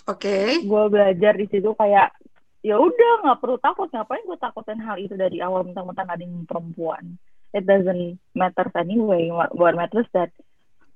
Oke. 0.07 0.63
gue 0.63 0.83
belajar 0.87 1.33
di 1.35 1.47
situ 1.47 1.75
kayak 1.75 2.13
ya 2.61 2.79
udah 2.79 3.11
nggak 3.23 3.39
perlu 3.43 3.57
takut. 3.59 3.91
Ngapain 3.91 4.23
gue 4.23 4.37
takutin 4.39 4.79
hal 4.79 4.95
itu 4.97 5.13
dari 5.13 5.43
awal 5.43 5.67
mentang-mentang 5.67 6.07
ada 6.07 6.23
yang 6.23 6.47
perempuan? 6.47 7.19
It 7.51 7.63
doesn't 7.63 8.19
matter 8.31 8.67
anyway. 8.75 9.27
What, 9.31 9.55
what 9.55 9.75
matters 9.75 10.07
that 10.11 10.31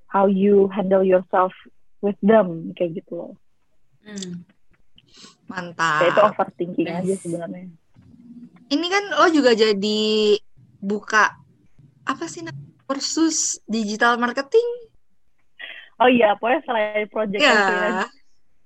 how 0.07 0.25
you 0.25 0.67
handle 0.71 1.03
yourself 1.03 1.51
with 1.99 2.17
them 2.23 2.73
kayak 2.73 3.03
gitu 3.03 3.11
loh. 3.15 3.33
Hmm. 4.03 4.43
Mantap. 5.49 6.01
kayak 6.01 6.11
itu 6.13 6.21
overthinking 6.21 6.87
Nice. 6.87 6.99
aja 7.03 7.15
sebenarnya 7.25 7.65
Ini 8.69 8.85
kan 8.85 9.03
lo 9.17 9.27
juga 9.33 9.57
jadi 9.57 10.01
buka 10.77 11.33
apa 12.05 12.25
sih 12.29 12.45
kursus 12.85 13.57
digital 13.65 14.17
marketing? 14.21 14.65
oh 15.99 16.07
iya 16.07 16.37
pokoknya 16.37 16.61
selain 16.63 17.05
project 17.09 17.41
Ya, 17.41 17.53
freelance 17.65 18.13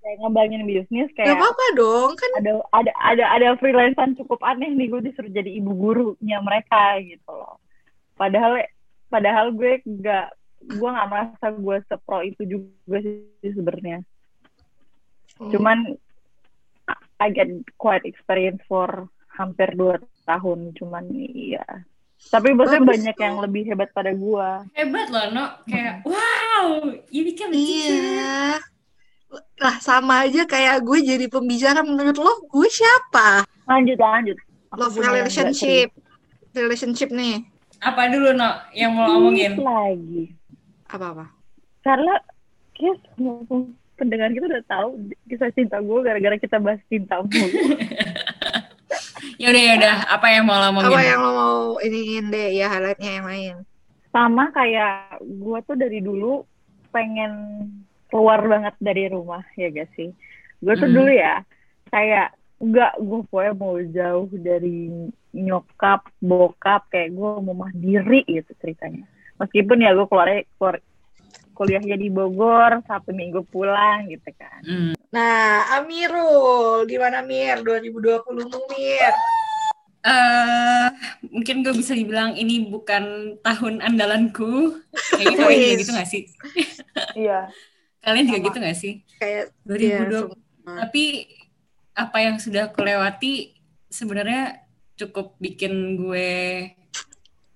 kayak 0.04 0.18
ngembangin 0.20 0.64
bisnis 0.68 1.08
gak 1.10 1.16
kayak 1.24 1.40
apa-apa 1.40 1.66
dong 1.80 2.12
kan. 2.20 2.30
ada 2.36 2.52
ada 2.76 2.92
ada 3.00 3.26
ada 3.40 3.48
freelancean 3.56 4.20
cukup 4.20 4.44
aneh 4.44 4.70
nih 4.76 4.92
gue 4.92 5.02
disuruh 5.08 5.32
jadi 5.32 5.48
ibu 5.48 5.72
gurunya 5.72 6.44
mereka 6.44 7.00
gitu 7.00 7.32
loh 7.32 7.56
padahal 8.20 8.60
padahal 9.08 9.56
gue 9.56 9.80
nggak 9.82 10.28
gue 10.64 10.90
nggak 10.92 11.10
merasa 11.10 11.46
gue 11.56 11.78
sepro 11.88 12.20
itu 12.20 12.44
juga 12.44 13.00
sih 13.00 13.52
sebenarnya 13.56 14.04
cuman 15.40 15.96
I 17.24 17.32
get 17.32 17.48
quite 17.76 18.04
experience 18.04 18.60
for 18.68 19.08
hampir 19.32 19.72
dua 19.74 19.96
tahun 20.24 20.76
cuman 20.76 21.08
iya 21.10 21.64
tapi 22.26 22.52
maksudnya 22.52 22.84
Bagus 22.84 22.94
banyak 22.94 23.16
tuh. 23.16 23.24
yang 23.24 23.36
lebih 23.40 23.64
hebat 23.66 23.90
pada 23.92 24.12
gue 24.12 24.50
Hebat 24.72 25.08
loh, 25.08 25.26
No. 25.32 25.46
Kayak, 25.66 26.04
wow, 26.04 26.66
you 27.08 27.24
became 27.24 27.52
a 27.52 27.58
teacher. 27.58 28.00
Iya. 28.00 28.40
Lah 29.58 29.76
sama 29.80 30.24
aja 30.24 30.46
kayak 30.46 30.84
gue 30.84 31.00
jadi 31.02 31.26
pembicara 31.28 31.82
menurut 31.82 32.16
lo 32.16 32.32
gue 32.46 32.68
siapa? 32.68 33.44
lanjut 33.64 33.96
lanjut 33.98 34.38
Aku 34.72 34.80
Love 34.80 34.98
relationship. 35.00 35.92
Relationship 36.52 37.10
nih. 37.10 37.44
Apa 37.80 38.08
dulu, 38.08 38.32
No, 38.32 38.56
yang 38.72 38.96
mau 38.96 39.10
ngomongin? 39.10 39.60
lagi 39.60 40.32
Apa-apa? 40.88 41.28
karena 41.82 42.16
kayak 42.72 43.04
pendengar 44.04 44.30
kita 44.30 44.46
udah 44.52 44.66
tahu 44.68 44.90
kisah 45.26 45.50
cinta 45.56 45.80
gue 45.80 46.00
gara-gara 46.04 46.36
kita 46.36 46.60
bahas 46.60 46.84
cinta 46.92 47.24
mulu. 47.24 47.48
Ya 49.42 49.50
udah, 49.50 49.64
ya 49.66 49.74
udah. 49.76 49.96
Apa 50.14 50.28
yang 50.30 50.44
mau 50.46 50.56
lo 50.62 50.72
ngomongin? 50.72 50.94
Apa 50.94 51.02
yang 51.04 51.20
lo 51.20 51.32
mau 51.34 51.58
iniin 51.82 52.26
deh 52.30 52.48
ya 52.54 52.70
highlightnya 52.70 53.12
yang 53.20 53.28
lain? 53.28 53.56
Sama 54.14 54.54
kayak 54.54 55.20
gue 55.20 55.60
tuh 55.66 55.76
dari 55.76 56.00
dulu 56.00 56.46
pengen 56.94 57.32
keluar 58.08 58.40
banget 58.46 58.76
dari 58.78 59.10
rumah 59.10 59.42
ya 59.58 59.74
gak 59.74 59.90
sih. 59.98 60.14
Gue 60.62 60.78
tuh 60.78 60.88
Hmm. 60.88 60.96
dulu 60.96 61.12
ya 61.12 61.42
kayak 61.90 62.38
enggak 62.62 62.94
gue 63.02 63.20
pokoknya 63.28 63.54
mau 63.58 63.76
jauh 63.82 64.30
dari 64.38 64.78
nyokap 65.34 66.08
bokap 66.22 66.88
kayak 66.94 67.12
gue 67.12 67.30
mau 67.42 67.58
mandiri 67.58 68.24
gitu 68.30 68.54
ceritanya. 68.62 69.04
Meskipun 69.42 69.82
ya 69.82 69.92
gue 69.98 70.08
keluar 70.08 70.30
keluar 70.56 70.76
kuliahnya 71.54 71.96
di 71.96 72.10
Bogor 72.10 72.82
satu 72.84 73.14
minggu 73.14 73.46
pulang 73.48 74.10
gitu 74.10 74.30
kan. 74.36 74.62
Hmm. 74.66 74.94
Nah, 75.14 75.70
Amirul, 75.80 76.84
gimana 76.90 77.22
Mir 77.22 77.62
2020 77.62 78.50
mu 78.50 78.60
Mir? 78.74 79.14
eh 80.04 80.88
mungkin 81.32 81.64
gue 81.64 81.72
bisa 81.80 81.96
dibilang 81.96 82.36
ini 82.36 82.68
bukan 82.68 83.38
tahun 83.40 83.80
andalanku. 83.80 84.84
Kayaknya 85.16 85.38
kalian 85.40 85.60
juga 85.64 85.72
Wis. 85.72 85.80
gitu 85.80 85.92
gak 85.96 86.10
sih? 86.12 86.24
Iya. 87.24 87.40
Kalian 88.04 88.26
juga 88.28 88.40
Sama. 88.40 88.48
gitu 88.52 88.58
gak 88.60 88.78
sih? 88.78 88.94
Kayak 89.16 89.44
2020. 89.64 89.80
Iya, 89.80 90.28
Tapi 90.84 91.04
apa 91.94 92.18
yang 92.20 92.36
sudah 92.42 92.68
aku 92.68 92.82
lewati 92.84 93.54
sebenarnya 93.88 94.66
cukup 94.98 95.38
bikin 95.38 95.96
gue 95.98 96.70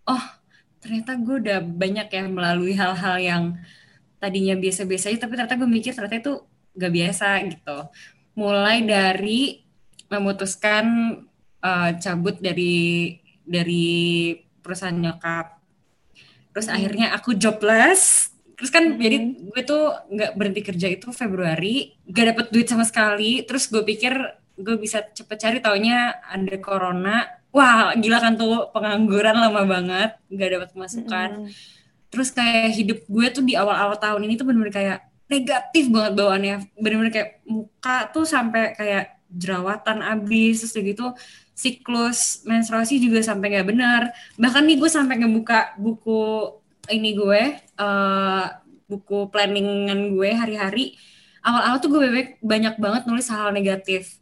oh 0.05 0.23
ternyata 0.77 1.17
gue 1.17 1.35
udah 1.41 1.59
banyak 1.61 2.07
ya 2.07 2.23
melalui 2.29 2.73
hal-hal 2.77 3.17
yang 3.17 3.43
tadinya 4.17 4.55
biasa-biasa 4.57 5.09
aja 5.13 5.25
tapi 5.25 5.33
ternyata 5.37 5.55
gue 5.57 5.69
mikir 5.69 5.91
ternyata 5.93 6.17
itu 6.17 6.33
gak 6.77 6.93
biasa 6.93 7.27
gitu. 7.49 7.77
Mulai 8.37 8.77
dari 8.85 9.41
memutuskan 10.09 10.85
eh, 11.61 11.91
cabut 11.99 12.37
dari 12.39 13.17
dari 13.47 13.87
perusahaan 14.61 14.95
nyokap. 14.95 15.45
Terus 16.53 16.67
akhirnya 16.67 17.13
aku 17.15 17.37
jobless. 17.37 18.33
Terus 18.57 18.73
kan 18.73 18.97
Hmm. 18.97 18.97
jadi 18.97 19.17
gue 19.37 19.61
tuh 19.61 19.93
nggak 20.09 20.31
berhenti 20.33 20.61
kerja 20.65 20.87
itu 20.89 21.13
Februari, 21.13 21.93
gak 22.09 22.25
dapet 22.33 22.45
duit 22.49 22.67
sama 22.67 22.83
sekali. 22.83 23.45
Terus 23.45 23.69
gue 23.69 23.85
pikir 23.85 24.13
gue 24.57 24.75
bisa 24.81 25.05
cepet 25.05 25.37
cari 25.37 25.57
taunya 25.61 26.17
ada 26.25 26.57
corona. 26.57 27.29
Wah 27.53 27.93
gila 27.93 28.17
kan 28.17 28.33
tuh 28.35 28.69
pengangguran 28.73 29.37
lama 29.37 29.61
banget, 29.65 30.11
gak 30.33 30.49
dapat 30.57 30.69
pemasukan. 30.73 31.29
Mm. 31.45 31.49
Terus 32.07 32.29
kayak 32.31 32.71
hidup 32.77 32.99
gue 33.07 33.25
tuh 33.31 33.43
di 33.43 33.53
awal-awal 33.59 33.99
tahun 33.99 34.23
ini 34.27 34.39
tuh 34.39 34.45
bener-bener 34.47 34.73
kayak 34.73 34.99
negatif 35.27 35.91
banget 35.91 36.13
bawaannya. 36.15 36.55
Bener-bener 36.79 37.11
kayak 37.11 37.29
muka 37.43 38.07
tuh 38.15 38.23
sampai 38.23 38.73
kayak 38.75 39.19
jerawatan 39.27 39.99
abis, 39.99 40.63
terus 40.63 40.73
gitu 40.79 41.11
siklus 41.57 42.45
menstruasi 42.47 43.01
juga 43.01 43.19
sampai 43.25 43.59
nggak 43.59 43.67
benar. 43.67 44.01
Bahkan 44.39 44.63
nih 44.63 44.77
gue 44.79 44.89
sampai 44.91 45.15
ngebuka 45.19 45.75
buku 45.75 46.53
ini 46.93 47.11
gue, 47.17 47.41
eh 47.59 48.45
buku 48.87 49.27
planningan 49.27 50.15
gue 50.15 50.29
hari-hari. 50.31 50.95
Awal-awal 51.43 51.77
tuh 51.83 51.89
gue 51.91 51.99
banyak, 52.07 52.29
banyak 52.39 52.75
banget 52.79 53.01
nulis 53.07 53.27
hal-hal 53.27 53.51
negatif. 53.51 54.19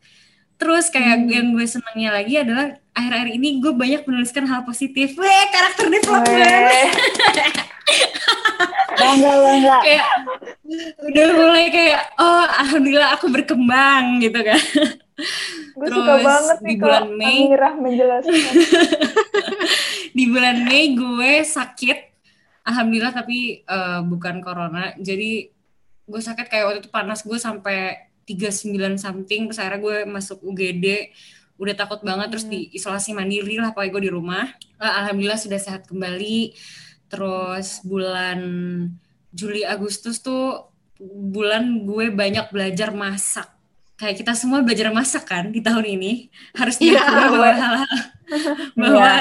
Terus 0.58 0.90
kayak 0.90 1.28
yang 1.30 1.54
gue 1.54 1.66
senangnya 1.68 2.18
lagi 2.18 2.34
adalah 2.40 2.80
akhir-akhir 2.96 3.30
ini 3.36 3.60
gue 3.60 3.76
banyak 3.76 4.02
menuliskan 4.08 4.48
hal 4.48 4.64
positif. 4.64 5.20
Weh, 5.20 5.46
karakter 5.52 5.92
development. 5.92 6.92
Bangga 8.96 9.34
bangga. 9.44 9.78
kayak 9.84 10.06
udah 11.04 11.26
mulai 11.36 11.68
kayak 11.70 12.02
oh 12.18 12.48
alhamdulillah 12.64 13.12
aku 13.14 13.28
berkembang 13.30 14.24
gitu 14.24 14.40
kan 14.42 14.58
Gue 15.76 15.88
Terus 15.92 16.00
suka 16.00 16.16
banget 16.24 16.58
di 16.60 16.66
nih 16.66 16.76
bulan 16.80 17.04
kalau 17.04 17.20
Mei. 17.20 17.38
Amirah 17.46 17.74
menjelaskan. 17.76 18.54
di 20.18 20.24
bulan 20.32 20.58
Mei 20.64 20.84
gue 20.96 21.34
sakit 21.44 21.98
alhamdulillah 22.66 23.14
tapi 23.14 23.62
eh, 23.64 24.02
bukan 24.08 24.40
corona 24.40 24.96
jadi 24.98 25.52
gue 26.06 26.22
sakit 26.22 26.48
kayak 26.48 26.66
waktu 26.66 26.80
itu 26.82 26.92
panas 26.92 27.22
gue 27.22 27.38
sampai 27.38 28.10
39 28.26 28.98
something 28.98 29.42
terus 29.52 29.60
akhirnya 29.62 29.82
gue 29.84 29.98
masuk 30.10 30.42
UGD 30.42 31.14
udah 31.56 31.76
takut 31.76 32.04
banget 32.04 32.28
terus 32.36 32.46
di 32.48 32.68
isolasi 32.76 33.16
mandiri 33.16 33.56
lah 33.60 33.72
pokoknya 33.72 33.92
gue 33.96 34.04
di 34.08 34.12
rumah. 34.12 34.46
Eh, 34.80 34.94
alhamdulillah 35.04 35.40
sudah 35.40 35.60
sehat 35.60 35.88
kembali. 35.88 36.52
Terus 37.08 37.80
bulan 37.86 38.40
Juli 39.32 39.64
Agustus 39.64 40.20
tuh 40.20 40.68
bulan 41.00 41.88
gue 41.88 42.12
banyak 42.12 42.52
belajar 42.52 42.92
masak. 42.92 43.48
Kayak 43.96 44.20
kita 44.20 44.34
semua 44.36 44.60
belajar 44.60 44.92
masak 44.92 45.24
kan 45.24 45.48
di 45.56 45.64
tahun 45.64 45.88
ini. 45.88 46.28
Harus 46.52 46.76
Iya, 46.84 47.00
diakui 47.00 47.40
bahwa 47.40 47.52
bahwa 48.76 49.12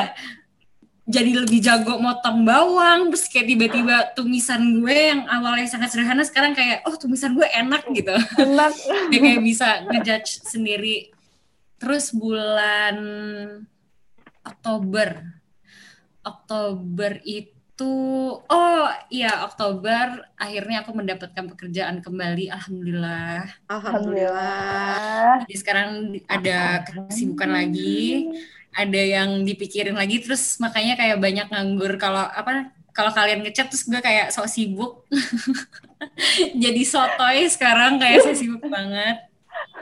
jadi 1.05 1.31
lebih 1.37 1.61
jago 1.61 2.01
motong 2.01 2.49
bawang 2.49 3.13
terus 3.13 3.29
kayak 3.29 3.45
tiba-tiba 3.45 4.17
tumisan 4.17 4.81
gue 4.81 5.15
yang 5.15 5.29
awalnya 5.29 5.69
sangat 5.69 5.93
sederhana 5.93 6.25
sekarang 6.25 6.57
kayak 6.57 6.81
oh 6.89 6.97
tumisan 6.99 7.37
gue 7.37 7.45
enak 7.45 7.87
gitu. 7.93 8.17
Enak. 8.41 8.73
dia 9.13 9.21
kayak 9.23 9.43
bisa 9.45 9.69
ngejudge 9.87 10.43
sendiri 10.49 11.14
terus 11.79 12.15
bulan 12.15 12.97
Oktober. 14.45 15.41
Oktober 16.25 17.21
itu 17.25 17.93
oh 18.41 18.87
iya 19.11 19.45
Oktober 19.45 20.31
akhirnya 20.39 20.87
aku 20.87 20.95
mendapatkan 20.95 21.45
pekerjaan 21.53 22.01
kembali 22.01 22.49
alhamdulillah. 22.49 23.45
Alhamdulillah. 23.69 25.45
jadi 25.45 25.57
sekarang 25.59 25.89
ada 26.31 26.87
kesibukan 26.87 27.51
lagi 27.51 28.31
ada 28.75 29.01
yang 29.01 29.43
dipikirin 29.43 29.95
lagi 29.95 30.23
terus 30.23 30.57
makanya 30.63 30.95
kayak 30.97 31.19
banyak 31.21 31.47
nganggur. 31.51 31.99
Kalau 31.99 32.25
apa 32.25 32.73
kalau 32.95 33.11
kalian 33.11 33.43
ngechat 33.43 33.69
terus 33.69 33.85
gue 33.85 33.99
kayak 33.99 34.31
sok 34.31 34.47
sibuk. 34.49 35.05
Jadi 36.63 36.83
sotoy 36.87 37.49
sekarang 37.51 37.99
kayak 37.99 38.23
sok 38.23 38.37
sibuk 38.39 38.63
banget 38.71 39.19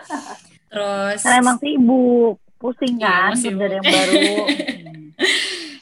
Terus 0.73 1.21
Karena 1.21 1.39
emang 1.45 1.59
sibuk, 1.61 2.41
pusing 2.57 2.97
Iya, 2.97 3.29
kan 3.29 3.37
kerjaan 3.45 3.73
yang 3.77 3.87
sibuk. 3.87 3.93
baru. 3.95 4.31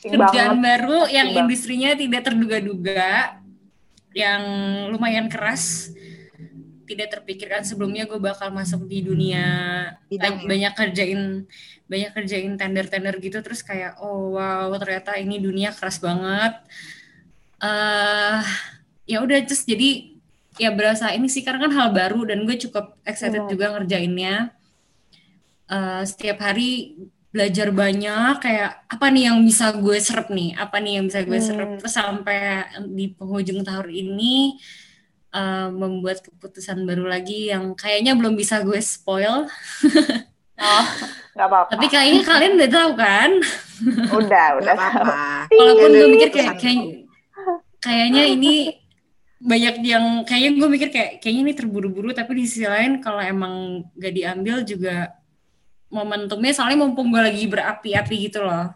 Kerjaan 0.02 0.56
banget. 0.58 0.66
baru 0.66 0.98
yang 1.12 1.28
industrinya 1.30 1.90
tidak 1.94 2.22
terduga-duga, 2.26 3.38
yang 4.16 4.42
lumayan 4.90 5.30
keras. 5.30 5.94
Tidak 6.84 7.06
terpikirkan 7.06 7.62
sebelumnya 7.62 8.02
gue 8.02 8.18
bakal 8.18 8.50
masuk 8.50 8.90
di 8.90 8.98
dunia 9.06 9.46
Bidang 10.10 10.42
ya? 10.42 10.46
banyak 10.50 10.72
kerjain 10.74 11.46
banyak 11.86 12.10
kerjain 12.10 12.58
tender-tender 12.58 13.14
gitu 13.22 13.38
terus 13.46 13.62
kayak 13.62 13.94
oh 14.02 14.34
wow 14.34 14.74
ternyata 14.74 15.14
ini 15.14 15.38
dunia 15.38 15.70
keras 15.70 16.02
banget. 16.02 16.58
eh 17.62 18.42
ya 19.06 19.22
udah 19.22 19.38
terus 19.46 19.62
jadi 19.66 20.18
ya 20.58 20.70
berasa 20.74 21.14
ini 21.14 21.30
sih 21.30 21.42
karena 21.46 21.66
kan 21.68 21.72
hal 21.78 21.88
baru 21.94 22.26
dan 22.26 22.42
gue 22.42 22.56
cukup 22.58 22.98
excited 23.06 23.46
Benar. 23.46 23.50
juga 23.52 23.66
ngerjainnya. 23.78 24.34
Eh, 25.70 26.02
setiap 26.02 26.42
hari 26.42 26.98
belajar 27.30 27.70
banyak 27.70 28.42
kayak 28.42 28.90
apa 28.90 29.06
nih 29.06 29.30
yang 29.30 29.38
bisa 29.40 29.70
gue 29.70 29.94
serap 30.02 30.34
nih 30.34 30.58
apa 30.58 30.82
nih 30.82 30.98
yang 30.98 31.06
bisa 31.06 31.22
gue 31.22 31.38
serap 31.38 31.78
Hmm. 31.78 31.86
sampai 31.86 32.66
di 32.90 33.14
penghujung 33.14 33.62
tahun 33.62 33.86
ini 33.86 34.58
eh, 35.30 35.68
membuat 35.70 36.26
keputusan 36.26 36.82
baru 36.82 37.06
lagi 37.06 37.54
yang 37.54 37.78
kayaknya 37.78 38.18
belum 38.18 38.34
bisa 38.34 38.66
gue 38.66 38.82
spoil 38.82 39.46
Oh, 40.60 40.84
nggak 41.32 41.46
apa-apa. 41.48 41.70
tapi 41.72 41.86
kayaknya 41.88 42.20
kalian 42.20 42.52
udah 42.58 42.68
tahu 42.68 42.90
kan 42.92 43.30
Udah, 44.20 44.46
udah. 44.60 44.74
Gak 44.74 44.90
apa-apa. 44.92 45.48
walaupun 45.48 45.90
gue 45.94 46.08
mikir 46.10 46.28
kayak, 46.30 46.54
kayak 46.58 46.82
kayaknya 47.80 48.22
ini 48.26 48.54
banyak 49.40 49.80
yang 49.80 50.04
kayaknya 50.26 50.50
gue 50.52 50.68
mikir 50.68 50.88
kayak 50.90 51.10
kayaknya 51.22 51.42
ini 51.46 51.54
terburu-buru 51.56 52.12
tapi 52.12 52.36
di 52.36 52.44
sisi 52.44 52.66
lain 52.66 53.00
kalau 53.00 53.22
emang 53.22 53.54
gak 53.96 54.12
diambil 54.12 54.60
juga 54.66 55.16
momentumnya 55.90 56.50
soalnya 56.50 56.78
mumpung 56.80 57.10
gue 57.10 57.20
lagi 57.20 57.44
berapi-api 57.44 58.16
gitu 58.26 58.40
loh 58.40 58.70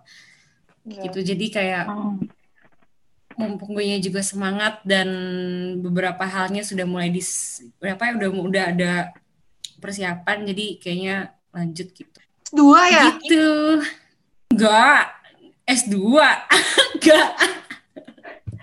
Iya. 0.85 1.09
gitu 1.09 1.19
jadi 1.25 1.47
kayak 1.49 1.85
Oh. 1.89 2.19
mumpung 3.35 3.73
gue 3.73 3.83
juga 3.99 4.21
semangat 4.21 4.85
dan 4.85 5.09
beberapa 5.81 6.23
halnya 6.23 6.61
sudah 6.61 6.85
mulai 6.85 7.09
dis 7.09 7.59
berapa 7.79 7.99
ya 8.05 8.13
udah 8.15 8.29
udah 8.31 8.65
ada 8.71 8.93
persiapan 9.79 10.45
jadi 10.45 10.67
kayaknya 10.77 11.17
lanjut 11.51 11.89
gitu 11.89 12.19
Dua 12.53 12.87
ya? 12.87 13.17
gitu 13.17 13.81
enggak 14.51 15.11
S2 15.65 15.97
enggak 16.95 17.29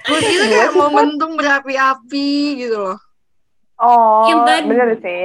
Gue 0.02 0.18
kira 0.18 0.46
kayak 0.50 0.74
momentum 0.74 1.38
berapi-api 1.38 2.30
gitu 2.58 2.74
loh. 2.74 2.98
Oh, 3.78 4.26
Yang 4.26 4.40
tadi- 4.50 4.66
bener 4.66 4.90
sih. 4.98 5.24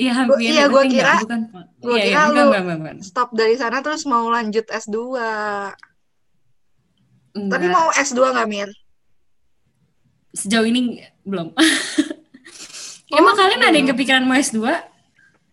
Iya 0.00 0.12
hampir 0.16 0.40
iya, 0.40 0.64
gua 0.64 0.80
tapi 0.80 0.90
kira- 0.90 1.12
enggak, 1.12 1.20
bukan 1.20 1.40
gua 1.78 1.90
Iya, 1.90 1.98
iya, 1.98 2.04
kira 2.06 2.20
bukan, 2.22 2.32
lu- 2.32 2.48
bukan, 2.48 2.62
bukan, 2.62 2.78
bukan. 2.80 2.96
Stop 3.02 3.28
dari 3.32 3.54
sana 3.54 3.78
terus 3.78 4.02
mau 4.04 4.24
lanjut 4.26 4.64
S2. 4.64 4.96
Tapi 7.30 7.36
Enggak. 7.36 7.68
mau 7.70 7.88
S2 7.92 8.20
gak, 8.32 8.48
Mir? 8.48 8.70
sejauh 10.32 10.62
ini 10.62 10.94
belum 11.22 11.50
emang 13.10 13.34
kalian 13.34 13.60
ada 13.60 13.74
yang 13.74 13.88
kepikiran 13.88 14.22
mau 14.22 14.38
S2 14.38 14.62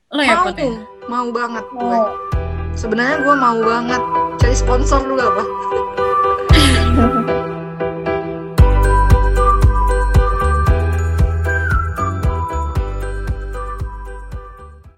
lo 0.08 0.22
ya 0.22 0.38
mau, 0.38 0.48
ya? 0.48 0.70
mau 1.08 1.28
banget 1.28 1.66
gue. 1.68 1.82
Mau. 1.82 2.06
Sebenarnya 2.72 3.18
gue 3.20 3.36
mau 3.36 3.58
banget 3.60 4.02
cari 4.38 4.54
sponsor 4.54 5.02
dulu 5.02 5.18
apa? 5.20 5.44